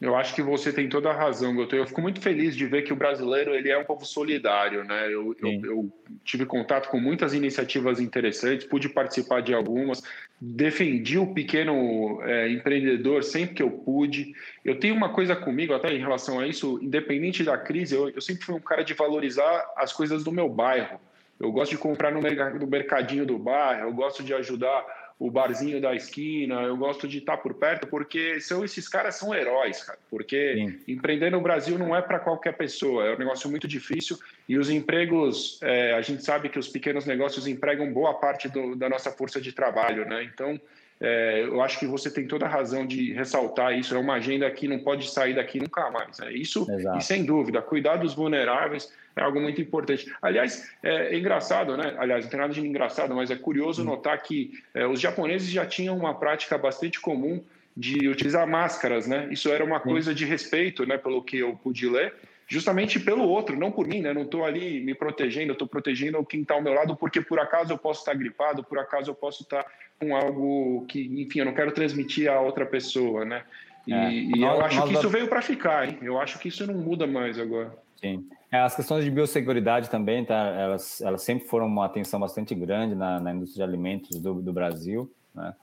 [0.00, 1.76] Eu acho que você tem toda a razão, Goto.
[1.76, 5.06] Eu fico muito feliz de ver que o brasileiro ele é um povo solidário, né?
[5.06, 5.92] Eu, eu, eu,
[6.24, 10.02] tive contato com muitas iniciativas interessantes, pude participar de algumas,
[10.40, 14.32] defendi o pequeno é, empreendedor sempre que eu pude.
[14.64, 18.22] Eu tenho uma coisa comigo, até em relação a isso, independente da crise, eu, eu
[18.22, 20.98] sempre fui um cara de valorizar as coisas do meu bairro.
[21.40, 22.20] Eu gosto de comprar no
[22.66, 24.84] mercadinho do bairro, eu gosto de ajudar
[25.18, 29.34] o barzinho da esquina, eu gosto de estar por perto, porque são esses caras são
[29.34, 29.98] heróis, cara.
[30.10, 30.78] Porque Sim.
[30.88, 34.18] empreender no Brasil não é para qualquer pessoa, é um negócio muito difícil
[34.48, 38.74] e os empregos, é, a gente sabe que os pequenos negócios empregam boa parte do,
[38.74, 40.24] da nossa força de trabalho, né?
[40.24, 40.58] Então,
[40.98, 43.94] é, eu acho que você tem toda a razão de ressaltar isso.
[43.94, 46.18] É uma agenda que não pode sair daqui nunca mais.
[46.20, 46.98] É isso, Exato.
[46.98, 50.12] e sem dúvida, cuidar dos vulneráveis é algo muito importante.
[50.20, 51.94] Aliás, é, é engraçado, né?
[51.98, 53.86] Aliás, não tem nada de engraçado, mas é curioso hum.
[53.86, 57.42] notar que é, os japoneses já tinham uma prática bastante comum
[57.76, 59.28] de utilizar máscaras, né?
[59.30, 60.98] Isso era uma coisa de respeito, né?
[60.98, 62.14] Pelo que eu pude ler
[62.50, 64.12] justamente pelo outro, não por mim, né?
[64.12, 67.38] Não estou ali me protegendo, eu estou protegendo quem está ao meu lado, porque por
[67.38, 69.64] acaso eu posso estar gripado, por acaso eu posso estar
[70.00, 73.44] com algo que, enfim, eu não quero transmitir a outra pessoa, né?
[73.86, 74.12] E, é.
[74.12, 75.98] e nós, eu acho que isso veio para ficar, hein?
[76.02, 77.72] Eu acho que isso não muda mais agora.
[78.00, 78.28] Sim.
[78.50, 80.34] É, as questões de biosseguridade também, tá?
[80.34, 84.52] Elas, elas sempre foram uma atenção bastante grande na, na indústria de alimentos do, do
[84.52, 85.54] Brasil, né?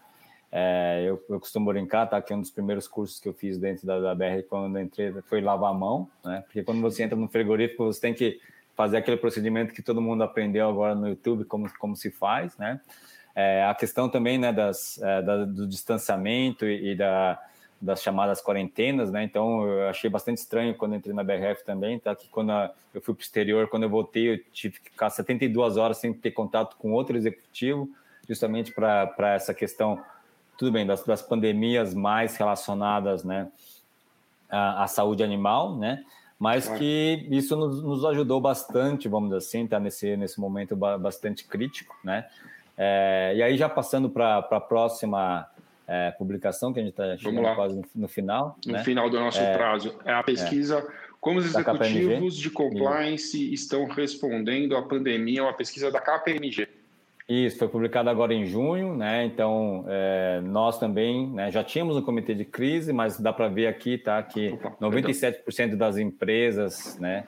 [0.50, 2.22] É, eu, eu, costumo brincar, tá?
[2.22, 5.42] Que um dos primeiros cursos que eu fiz dentro da, da BR quando entrei foi
[5.42, 6.42] lavar a mão, né?
[6.46, 8.40] Porque quando você entra no frigorífico, você tem que
[8.74, 12.80] fazer aquele procedimento que todo mundo aprendeu agora no YouTube, como, como se faz, né?
[13.36, 17.40] É, a questão também, né, das, é, da, do distanciamento e, e da,
[17.80, 19.24] das chamadas quarentenas, né?
[19.24, 22.16] Então eu achei bastante estranho quando entrei na BRF também, tá?
[22.16, 22.52] Que quando
[22.94, 26.14] eu fui para o exterior, quando eu voltei, eu tive que ficar 72 horas sem
[26.14, 27.90] ter contato com outro executivo,
[28.28, 30.04] justamente para essa questão
[30.58, 33.48] tudo bem, das, das pandemias mais relacionadas né,
[34.50, 36.04] à, à, saúde animal, né?
[36.40, 41.46] Mas que isso nos, nos, ajudou bastante, vamos dizer assim, tá nesse, nesse momento bastante
[41.46, 42.28] crítico, né?
[42.78, 45.48] É, e aí, já passando para a próxima
[45.88, 48.58] é, publicação, que a gente está chegando quase no, no, final.
[48.66, 48.84] No né?
[48.84, 49.98] final do nosso é, prazo.
[50.06, 51.08] É a pesquisa é.
[51.20, 56.68] Como os executivos de compliance estão respondendo à pandemia, uma pesquisa da KPMG.
[57.28, 59.26] Isso, foi publicado agora em junho, né?
[59.26, 63.68] Então, é, nós também né, já tínhamos um comitê de crise, mas dá para ver
[63.68, 64.24] aqui, tá?
[64.24, 67.26] Que 97% das empresas, né,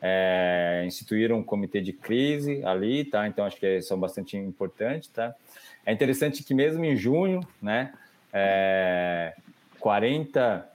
[0.00, 3.28] é, instituíram um comitê de crise ali, tá?
[3.28, 5.34] Então, acho que são bastante importantes, tá?
[5.84, 7.92] É interessante que mesmo em junho, né,
[8.32, 9.34] é,
[9.80, 10.68] 40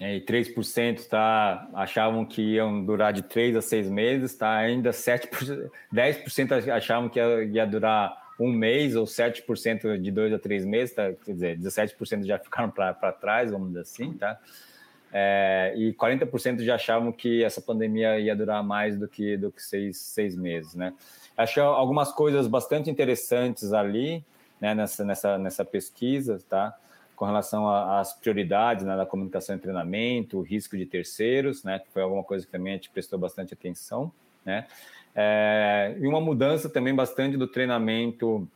[0.00, 4.56] e 3% tá, achavam que iam durar de 3 a 6 meses, tá?
[4.56, 10.38] ainda 7%, 10% achavam que ia, ia, durar um mês, ou 7% de 2 a
[10.38, 11.12] 3 meses, tá?
[11.24, 14.38] quer dizer, 17% já ficaram para trás, vamos dizer assim, tá?
[15.16, 19.62] É, e 40% já achavam que essa pandemia ia durar mais do que, do que
[19.62, 20.92] seis, seis meses, né?
[21.36, 24.24] Achei algumas coisas bastante interessantes ali,
[24.60, 26.76] né, nessa, nessa, nessa pesquisa, tá?
[27.16, 31.86] com relação às prioridades né, da comunicação e treinamento, o risco de terceiros, né, que
[31.92, 34.10] foi alguma coisa que também a gente prestou bastante atenção,
[34.44, 34.66] né,
[35.14, 38.48] é, e uma mudança também bastante do treinamento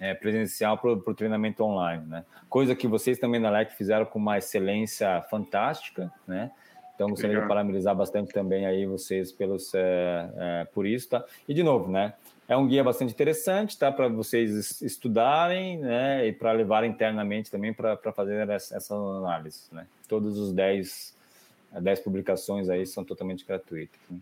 [0.00, 2.24] é, presencial para o treinamento online, né?
[2.48, 6.50] Coisa que vocês também na LEC fizeram com uma excelência fantástica, né?
[6.98, 7.44] Então gostaria Legal.
[7.44, 11.24] de parabenizar bastante também aí vocês pelos é, por isso, tá?
[11.48, 12.12] E de novo, né?
[12.48, 13.92] É um guia bastante interessante, tá?
[13.92, 16.26] Para vocês estudarem, né?
[16.26, 19.86] E para levar internamente também para fazer essa, essa, análise, né?
[20.08, 21.14] Todos os 10,
[21.80, 24.00] 10 publicações aí são totalmente gratuitas.
[24.10, 24.18] Né?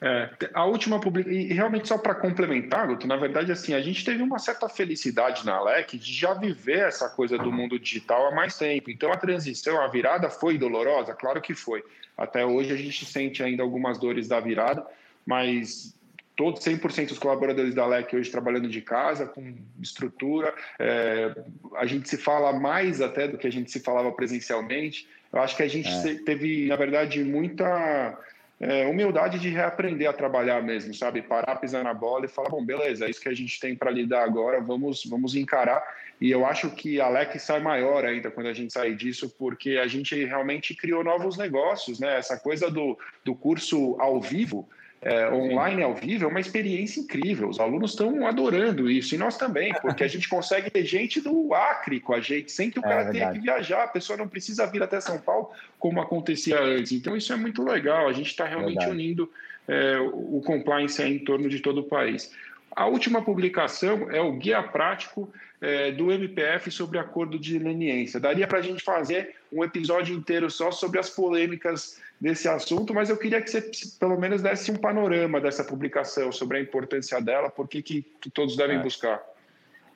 [0.00, 4.04] É, a última publicação, e realmente só para complementar, Guto, na verdade, assim, a gente
[4.04, 8.30] teve uma certa felicidade na Alec de já viver essa coisa do mundo digital há
[8.30, 8.88] mais tempo.
[8.88, 11.12] Então, a transição, a virada foi dolorosa?
[11.12, 11.82] Claro que foi.
[12.20, 14.86] Até hoje a gente sente ainda algumas dores da virada,
[15.24, 15.96] mas
[16.36, 20.54] todos 100% dos colaboradores da Alec hoje trabalhando de casa, com estrutura.
[20.78, 21.34] É,
[21.76, 25.08] a gente se fala mais até do que a gente se falava presencialmente.
[25.32, 26.14] Eu acho que a gente é.
[26.22, 28.18] teve, na verdade, muita
[28.60, 31.22] é, humildade de reaprender a trabalhar mesmo, sabe?
[31.22, 33.90] Parar, pisar na bola e falar, bom, beleza, é isso que a gente tem para
[33.90, 35.82] lidar agora, vamos, vamos encarar.
[36.20, 39.78] E eu acho que a LEC sai maior ainda quando a gente sair disso, porque
[39.78, 42.18] a gente realmente criou novos negócios, né?
[42.18, 44.68] Essa coisa do, do curso ao vivo,
[45.02, 47.48] é, online ao vivo é uma experiência incrível.
[47.48, 51.54] Os alunos estão adorando isso, e nós também, porque a gente consegue ter gente do
[51.54, 54.28] Acre com a gente, sem que o é cara tenha que viajar, a pessoa não
[54.28, 56.92] precisa vir até São Paulo, como acontecia antes.
[56.92, 58.08] Então, isso é muito legal.
[58.08, 58.92] A gente está realmente verdade.
[58.92, 59.30] unindo
[59.66, 62.30] é, o compliance em torno de todo o país.
[62.74, 68.20] A última publicação é o Guia Prático é, do MPF sobre acordo de leniência.
[68.20, 73.08] Daria para a gente fazer um episódio inteiro só sobre as polêmicas desse assunto, mas
[73.08, 77.50] eu queria que você pelo menos desse um panorama dessa publicação, sobre a importância dela,
[77.50, 78.82] por que, que todos devem é.
[78.82, 79.20] buscar.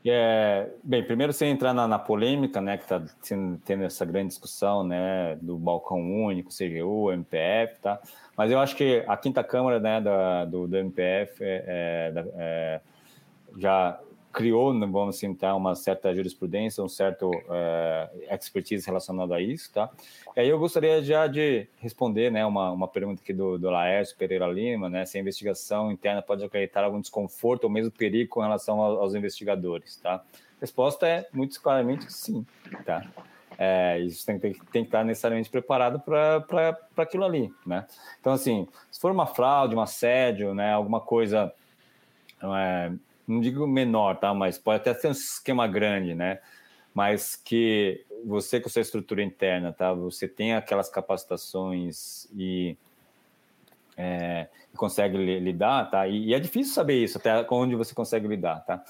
[0.07, 3.03] É, bem, primeiro sem entrar na, na polêmica, né, que está
[3.65, 7.99] tendo essa grande discussão, né, do balcão único, CGU, MPF, tá?
[8.37, 12.81] Mas eu acho que a quinta câmara, né, da, do, do MPF é, é, é
[13.57, 13.99] já
[14.35, 19.89] criou, vamos assim, tá, uma certa jurisprudência, um certo é, expertise relacionado a isso, tá?
[20.37, 24.17] E aí eu gostaria já de responder, né, uma, uma pergunta aqui do, do Laércio
[24.17, 28.41] Pereira Lima, né, se a investigação interna pode acarretar algum desconforto ou mesmo perigo com
[28.41, 30.17] relação aos, aos investigadores, tá?
[30.17, 32.45] A resposta é muito claramente sim,
[32.85, 33.07] tá?
[33.57, 37.87] É, isso tem, tem, tem, que estar necessariamente preparado para aquilo ali, né?
[38.21, 41.53] Então, assim, se for uma fraude, um assédio, né, alguma coisa
[42.43, 42.93] é,
[43.27, 44.33] não digo menor, tá?
[44.35, 46.41] Mas pode até ser um esquema grande, né?
[46.93, 49.93] Mas que você com sua estrutura interna, tá?
[49.93, 52.77] Você tem aquelas capacitações e
[53.97, 56.07] é, consegue lidar, tá?
[56.07, 58.85] E, e, é difícil saber isso, até onde você consegue lidar, tá?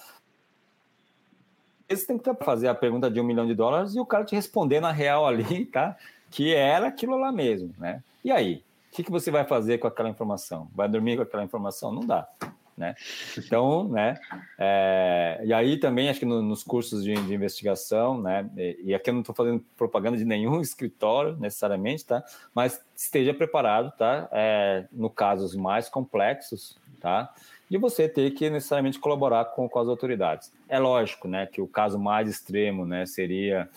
[1.88, 4.34] Você tem que fazer a pergunta de um milhão de dólares e o cara te
[4.34, 5.96] responder na real ali, tá?
[6.30, 8.02] Que era aquilo lá mesmo, né?
[8.24, 8.62] E aí?
[8.90, 10.68] O que, que você vai fazer com aquela informação?
[10.72, 11.92] Vai dormir com aquela informação?
[11.92, 12.28] Não dá
[12.76, 12.94] né?
[13.38, 14.18] Então, né?
[14.58, 18.48] É, e aí também acho que no, nos cursos de, de, investigação, né?
[18.56, 22.22] E, e aqui eu não estou fazendo propaganda de nenhum escritório necessariamente, tá?
[22.54, 24.28] Mas esteja preparado, tá?
[24.32, 27.32] É, no casos mais complexos, tá?
[27.68, 30.52] De você ter que necessariamente colaborar com, com as autoridades.
[30.68, 31.46] É lógico, né?
[31.46, 33.06] Que o caso mais extremo, né?
[33.06, 33.68] Seria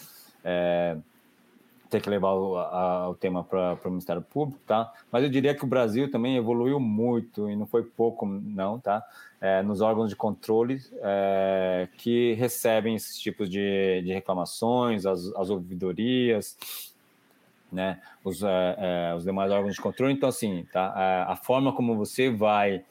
[0.43, 0.97] é,
[1.89, 4.91] ter que levar o, a, o tema para o Ministério Público, tá?
[5.11, 9.03] Mas eu diria que o Brasil também evoluiu muito e não foi pouco, não, tá?
[9.39, 15.49] É, nos órgãos de controle é, que recebem esses tipos de, de reclamações, as, as
[15.49, 16.57] ouvidorias,
[17.71, 18.01] né?
[18.23, 18.75] Os, é,
[19.11, 20.13] é os demais órgãos de controle.
[20.13, 20.87] Então, assim, tá?
[20.87, 22.83] A, a forma como você vai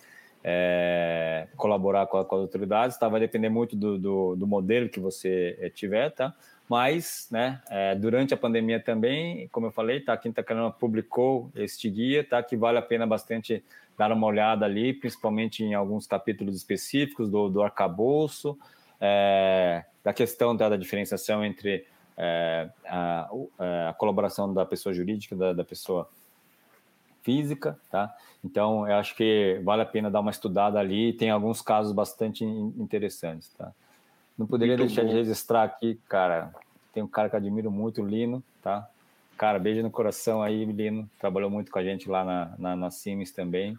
[0.48, 3.08] é, colaborar com, a, com, as autoridades tá?
[3.08, 6.32] vai depender muito do, do, do modelo que você é, tiver, tá?
[6.68, 11.50] Mas, né, é, durante a pandemia também, como eu falei, tá, a Quinta Carona publicou
[11.54, 13.62] este guia, tá, que vale a pena bastante
[13.96, 18.58] dar uma olhada ali, principalmente em alguns capítulos específicos do, do arcabouço,
[19.00, 21.86] é, da questão da, da diferenciação entre
[22.16, 23.28] é, a,
[23.60, 26.10] é, a, colaboração da pessoa jurídica da, da pessoa
[27.22, 28.14] física, tá?
[28.44, 32.44] Então, eu acho que vale a pena dar uma estudada ali, tem alguns casos bastante
[32.44, 33.72] interessantes, tá?
[34.38, 35.08] Não poderia muito deixar bom.
[35.08, 36.52] de registrar aqui, cara.
[36.92, 38.88] Tem um cara que admiro muito, o Lino, tá?
[39.36, 41.08] Cara, beijo no coração aí, Lino.
[41.18, 43.76] Trabalhou muito com a gente lá na, na, na Siemens também.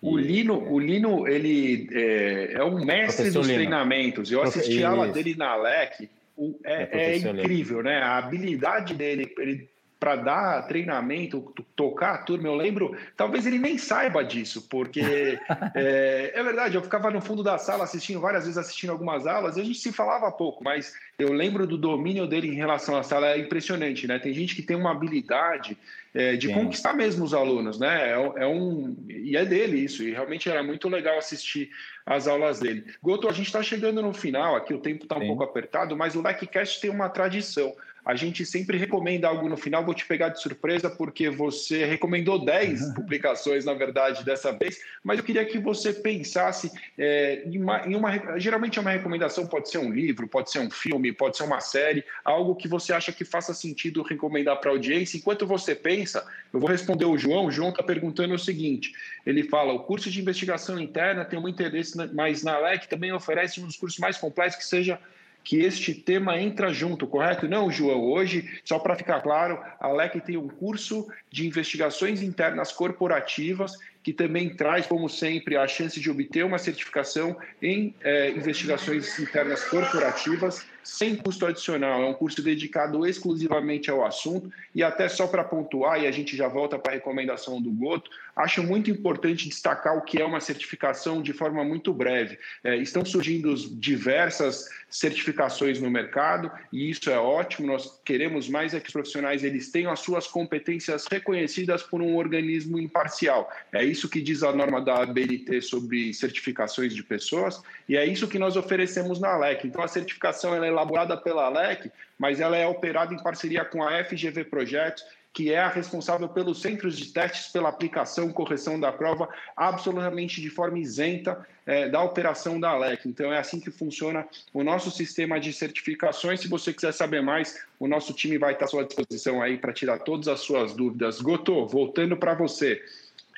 [0.00, 3.58] O Lino, o Lino, ele é, é um mestre Professor dos Lino.
[3.60, 4.32] treinamentos.
[4.32, 6.08] Eu assisti a aula dele na Alec.
[6.36, 7.98] O, é, é, é incrível, né?
[7.98, 9.68] A habilidade dele, ele
[10.02, 12.48] para dar treinamento, tocar a turma.
[12.48, 15.00] Eu lembro, talvez ele nem saiba disso, porque
[15.76, 19.56] é, é, verdade, eu ficava no fundo da sala assistindo várias vezes, assistindo algumas aulas,
[19.56, 23.28] a gente se falava pouco, mas eu lembro do domínio dele em relação à sala,
[23.28, 24.18] é impressionante, né?
[24.18, 25.78] Tem gente que tem uma habilidade
[26.12, 26.54] é, de Sim.
[26.54, 28.10] conquistar mesmo os alunos, né?
[28.10, 30.02] É, é, um e é dele isso.
[30.02, 31.70] E realmente era muito legal assistir
[32.04, 32.84] as aulas dele.
[33.00, 34.56] Goto, a gente está chegando no final.
[34.56, 37.72] Aqui o tempo está um pouco apertado, mas o LecCast tem uma tradição.
[38.04, 39.84] A gente sempre recomenda algo no final.
[39.84, 44.80] Vou te pegar de surpresa, porque você recomendou 10 publicações, na verdade, dessa vez.
[45.04, 48.38] Mas eu queria que você pensasse é, em, uma, em uma.
[48.40, 52.04] Geralmente, uma recomendação pode ser um livro, pode ser um filme, pode ser uma série,
[52.24, 55.16] algo que você acha que faça sentido recomendar para a audiência.
[55.16, 57.46] Enquanto você pensa, eu vou responder o João.
[57.46, 58.92] O João está perguntando o seguinte:
[59.24, 63.60] ele fala, o curso de investigação interna tem muito interesse, mas na LEC também oferece
[63.60, 64.98] um dos cursos mais completos que seja
[65.44, 67.48] que este tema entra junto, correto?
[67.48, 68.04] Não, João.
[68.04, 74.12] Hoje, só para ficar claro, a LEC tem um curso de investigações internas corporativas que
[74.12, 80.66] também traz, como sempre, a chance de obter uma certificação em é, investigações internas corporativas
[80.82, 82.02] sem custo adicional.
[82.02, 86.36] É um curso dedicado exclusivamente ao assunto e até só para pontuar, e a gente
[86.36, 90.40] já volta para a recomendação do Goto, acho muito importante destacar o que é uma
[90.40, 92.38] certificação de forma muito breve.
[92.64, 97.66] É, estão surgindo diversas certificações no mercado e isso é ótimo.
[97.66, 102.16] Nós queremos mais é que os profissionais eles tenham as suas competências reconhecidas por um
[102.16, 103.50] organismo imparcial.
[103.72, 108.28] É isso que diz a norma da ABNT sobre certificações de pessoas e é isso
[108.28, 109.66] que nós oferecemos na ALEC.
[109.66, 114.02] Então a certificação é elaborada pela ALEC, mas ela é operada em parceria com a
[114.04, 119.28] FGV Projetos que é a responsável pelos centros de testes, pela aplicação, correção da prova,
[119.56, 123.08] absolutamente de forma isenta é, da operação da ALEC.
[123.08, 126.40] Então, é assim que funciona o nosso sistema de certificações.
[126.40, 129.72] Se você quiser saber mais, o nosso time vai estar à sua disposição aí para
[129.72, 131.20] tirar todas as suas dúvidas.
[131.20, 132.82] Goto, voltando para você.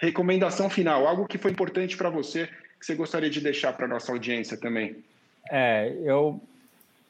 [0.00, 2.48] Recomendação final, algo que foi importante para você,
[2.80, 4.96] que você gostaria de deixar para a nossa audiência também.
[5.48, 6.40] É, eu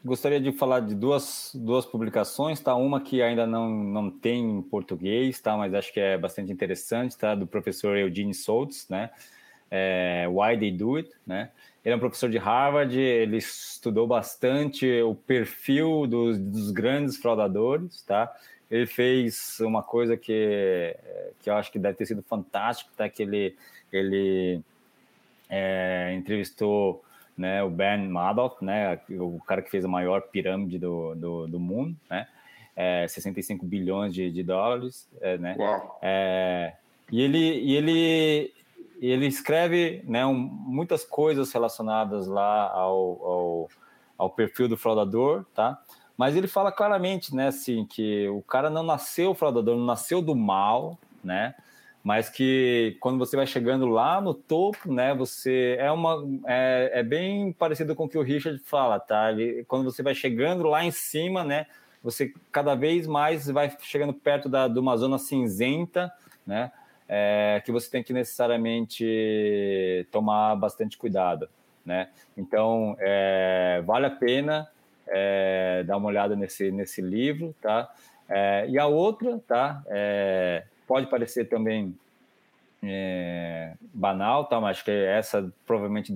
[0.04, 2.74] gostaria de falar de duas, duas publicações, tá?
[2.74, 5.56] Uma que ainda não, não tem em português, tá?
[5.56, 7.34] Mas acho que é bastante interessante, tá?
[7.34, 9.10] Do professor Eugene Soltz, né?
[9.70, 11.50] É, Why They Do It, né?
[11.82, 18.02] Ele é um professor de Harvard, ele estudou bastante o perfil dos, dos grandes fraudadores,
[18.02, 18.34] tá?
[18.70, 20.96] Ele fez uma coisa que,
[21.40, 23.08] que eu acho que deve ter sido fantástico, tá?
[23.08, 23.56] Que ele,
[23.92, 24.62] ele
[25.48, 27.04] é, entrevistou
[27.36, 31.60] né, o Ben Madoff, né, o cara que fez a maior pirâmide do, do, do
[31.60, 32.26] mundo, né,
[32.76, 35.56] é, 65 bilhões de, de dólares, é, né,
[36.00, 36.74] é,
[37.10, 38.52] e ele, e ele,
[39.00, 43.68] ele escreve, né, um, muitas coisas relacionadas lá ao, ao,
[44.16, 45.80] ao perfil do fraudador, tá,
[46.16, 50.36] mas ele fala claramente, né, assim, que o cara não nasceu fraudador, não nasceu do
[50.36, 51.54] mal, né,
[52.04, 57.02] mas que quando você vai chegando lá no topo, né, você é uma é, é
[57.02, 59.32] bem parecido com o que o Richard fala, tá?
[59.32, 61.66] Ele, quando você vai chegando lá em cima, né,
[62.02, 66.12] você cada vez mais vai chegando perto da, de uma zona cinzenta,
[66.46, 66.70] né,
[67.08, 71.48] é, que você tem que necessariamente tomar bastante cuidado,
[71.86, 72.10] né?
[72.36, 74.70] Então, é, vale a pena
[75.06, 77.90] é, dar uma olhada nesse, nesse livro, tá?
[78.28, 79.82] É, e a outra, tá?
[79.86, 81.96] É, pode parecer também
[82.82, 84.60] é, banal, tá?
[84.60, 86.12] mas que essa provavelmente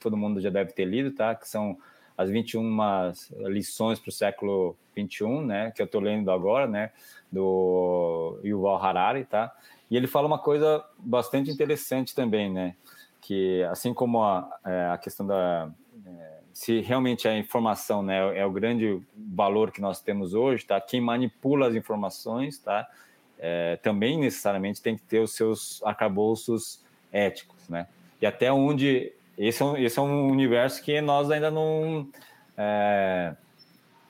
[0.00, 1.34] todo mundo já deve ter lido, tá?
[1.34, 1.78] que são
[2.16, 3.12] as 21
[3.46, 5.70] lições para o século 21, né?
[5.70, 6.90] que eu estou lendo agora, né?
[7.30, 9.52] do Yuval Harari, tá?
[9.90, 12.74] e ele fala uma coisa bastante interessante também, né?
[13.20, 15.70] que assim como a, é, a questão da
[16.06, 20.80] é, se realmente a informação né, é o grande valor que nós temos hoje, tá?
[20.80, 22.88] Quem manipula as informações, tá?
[23.38, 26.82] É, também necessariamente tem que ter os seus arcabouços
[27.12, 27.86] éticos, né?
[28.20, 32.08] E até onde esse é um, esse é um universo que nós ainda não
[32.56, 33.34] é,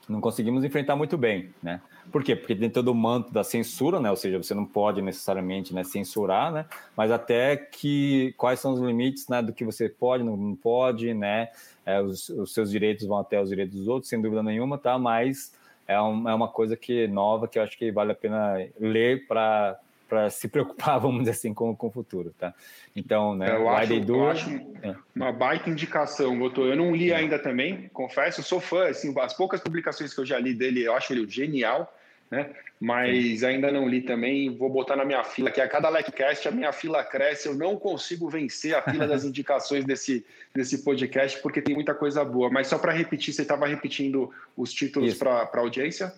[0.08, 1.80] não conseguimos enfrentar muito bem, né?
[2.10, 2.34] Por quê?
[2.34, 4.10] Porque tem todo o manto da censura, né?
[4.10, 6.64] Ou seja, você não pode necessariamente né, censurar, né?
[6.96, 11.50] Mas até que quais são os limites né, do que você pode, não pode, né?
[11.84, 14.98] É, os, os seus direitos vão até os direitos dos outros, sem dúvida nenhuma, tá?
[14.98, 15.52] Mas
[15.88, 19.26] é, um, é uma coisa que nova que eu acho que vale a pena ler
[19.26, 22.54] para para se preocupar, vamos dizer assim, com, com o futuro, tá?
[22.96, 24.50] Então, né, eu acho, eu acho
[24.82, 24.96] é.
[25.14, 26.64] uma baita indicação, Goto.
[26.64, 30.38] Eu não li ainda também, confesso, sou fã, assim, as poucas publicações que eu já
[30.38, 31.94] li dele, eu acho ele genial,
[32.30, 32.50] né?
[32.80, 33.46] Mas Sim.
[33.46, 36.72] ainda não li também, vou botar na minha fila, que a cada LecCast a minha
[36.72, 40.24] fila cresce, eu não consigo vencer a fila das indicações desse,
[40.54, 42.50] desse podcast, porque tem muita coisa boa.
[42.50, 46.14] Mas só para repetir, você estava repetindo os títulos para a audiência?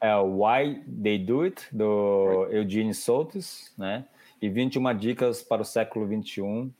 [0.00, 4.04] é o Why They Do It, do Eugene Soltis, né?
[4.40, 6.72] E 21 dicas para o século 21,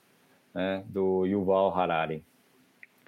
[0.54, 0.82] né?
[0.88, 2.24] do Yuval Harari.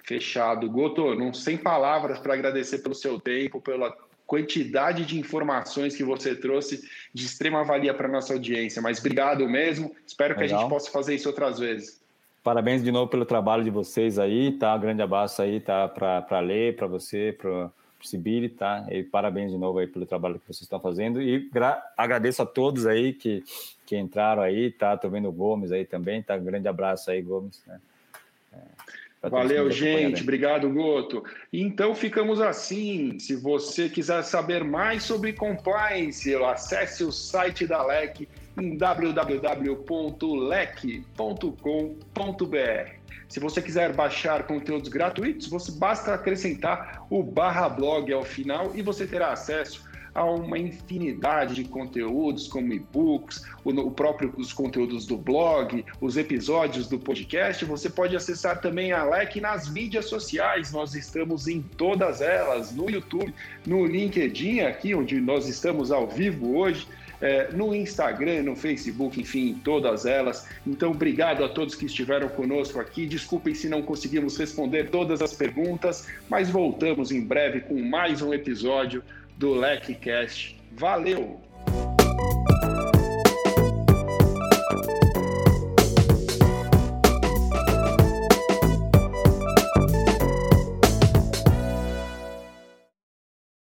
[0.03, 0.69] Fechado.
[0.69, 3.95] Goto, não sem palavras para agradecer pelo seu tempo, pela
[4.33, 8.81] quantidade de informações que você trouxe de extrema valia para nossa audiência.
[8.81, 9.95] Mas obrigado mesmo.
[10.07, 10.57] Espero que Legal.
[10.57, 12.01] a gente possa fazer isso outras vezes.
[12.43, 14.73] Parabéns de novo pelo trabalho de vocês aí, tá?
[14.73, 15.87] Um grande abraço aí, tá?
[15.87, 17.69] Para ler, para você, para
[18.01, 18.87] Sibili, tá?
[18.89, 21.47] E parabéns de novo aí pelo trabalho que vocês estão fazendo e
[21.95, 23.43] agradeço a todos aí que,
[23.85, 24.97] que entraram aí, tá?
[24.97, 26.35] Tô vendo o Gomes aí também, tá?
[26.35, 27.61] Um grande abraço aí, Gomes.
[27.67, 27.79] Né?
[28.51, 28.57] É,
[29.29, 30.21] Valeu, gente.
[30.21, 31.23] Obrigado, Goto.
[31.51, 33.17] Então ficamos assim.
[33.19, 39.83] Se você quiser saber mais sobre compliance, acesse o site da LEC em www.lec.com.br.
[43.29, 48.81] Se você quiser baixar conteúdos gratuitos, você basta acrescentar o barra blog ao final e
[48.81, 55.05] você terá acesso a uma infinidade de conteúdos, como e-books, o, o próprio os conteúdos
[55.05, 57.65] do blog, os episódios do podcast.
[57.65, 60.71] Você pode acessar também a LEC nas mídias sociais.
[60.71, 63.33] Nós estamos em todas elas, no YouTube,
[63.65, 66.87] no LinkedIn, aqui onde nós estamos ao vivo hoje
[67.23, 70.45] é, no Instagram, no Facebook, enfim, em todas elas.
[70.67, 73.05] Então, obrigado a todos que estiveram conosco aqui.
[73.05, 78.33] Desculpem se não conseguimos responder todas as perguntas, mas voltamos em breve com mais um
[78.33, 79.01] episódio
[79.37, 80.55] do LecCast.
[80.71, 81.42] Valeu!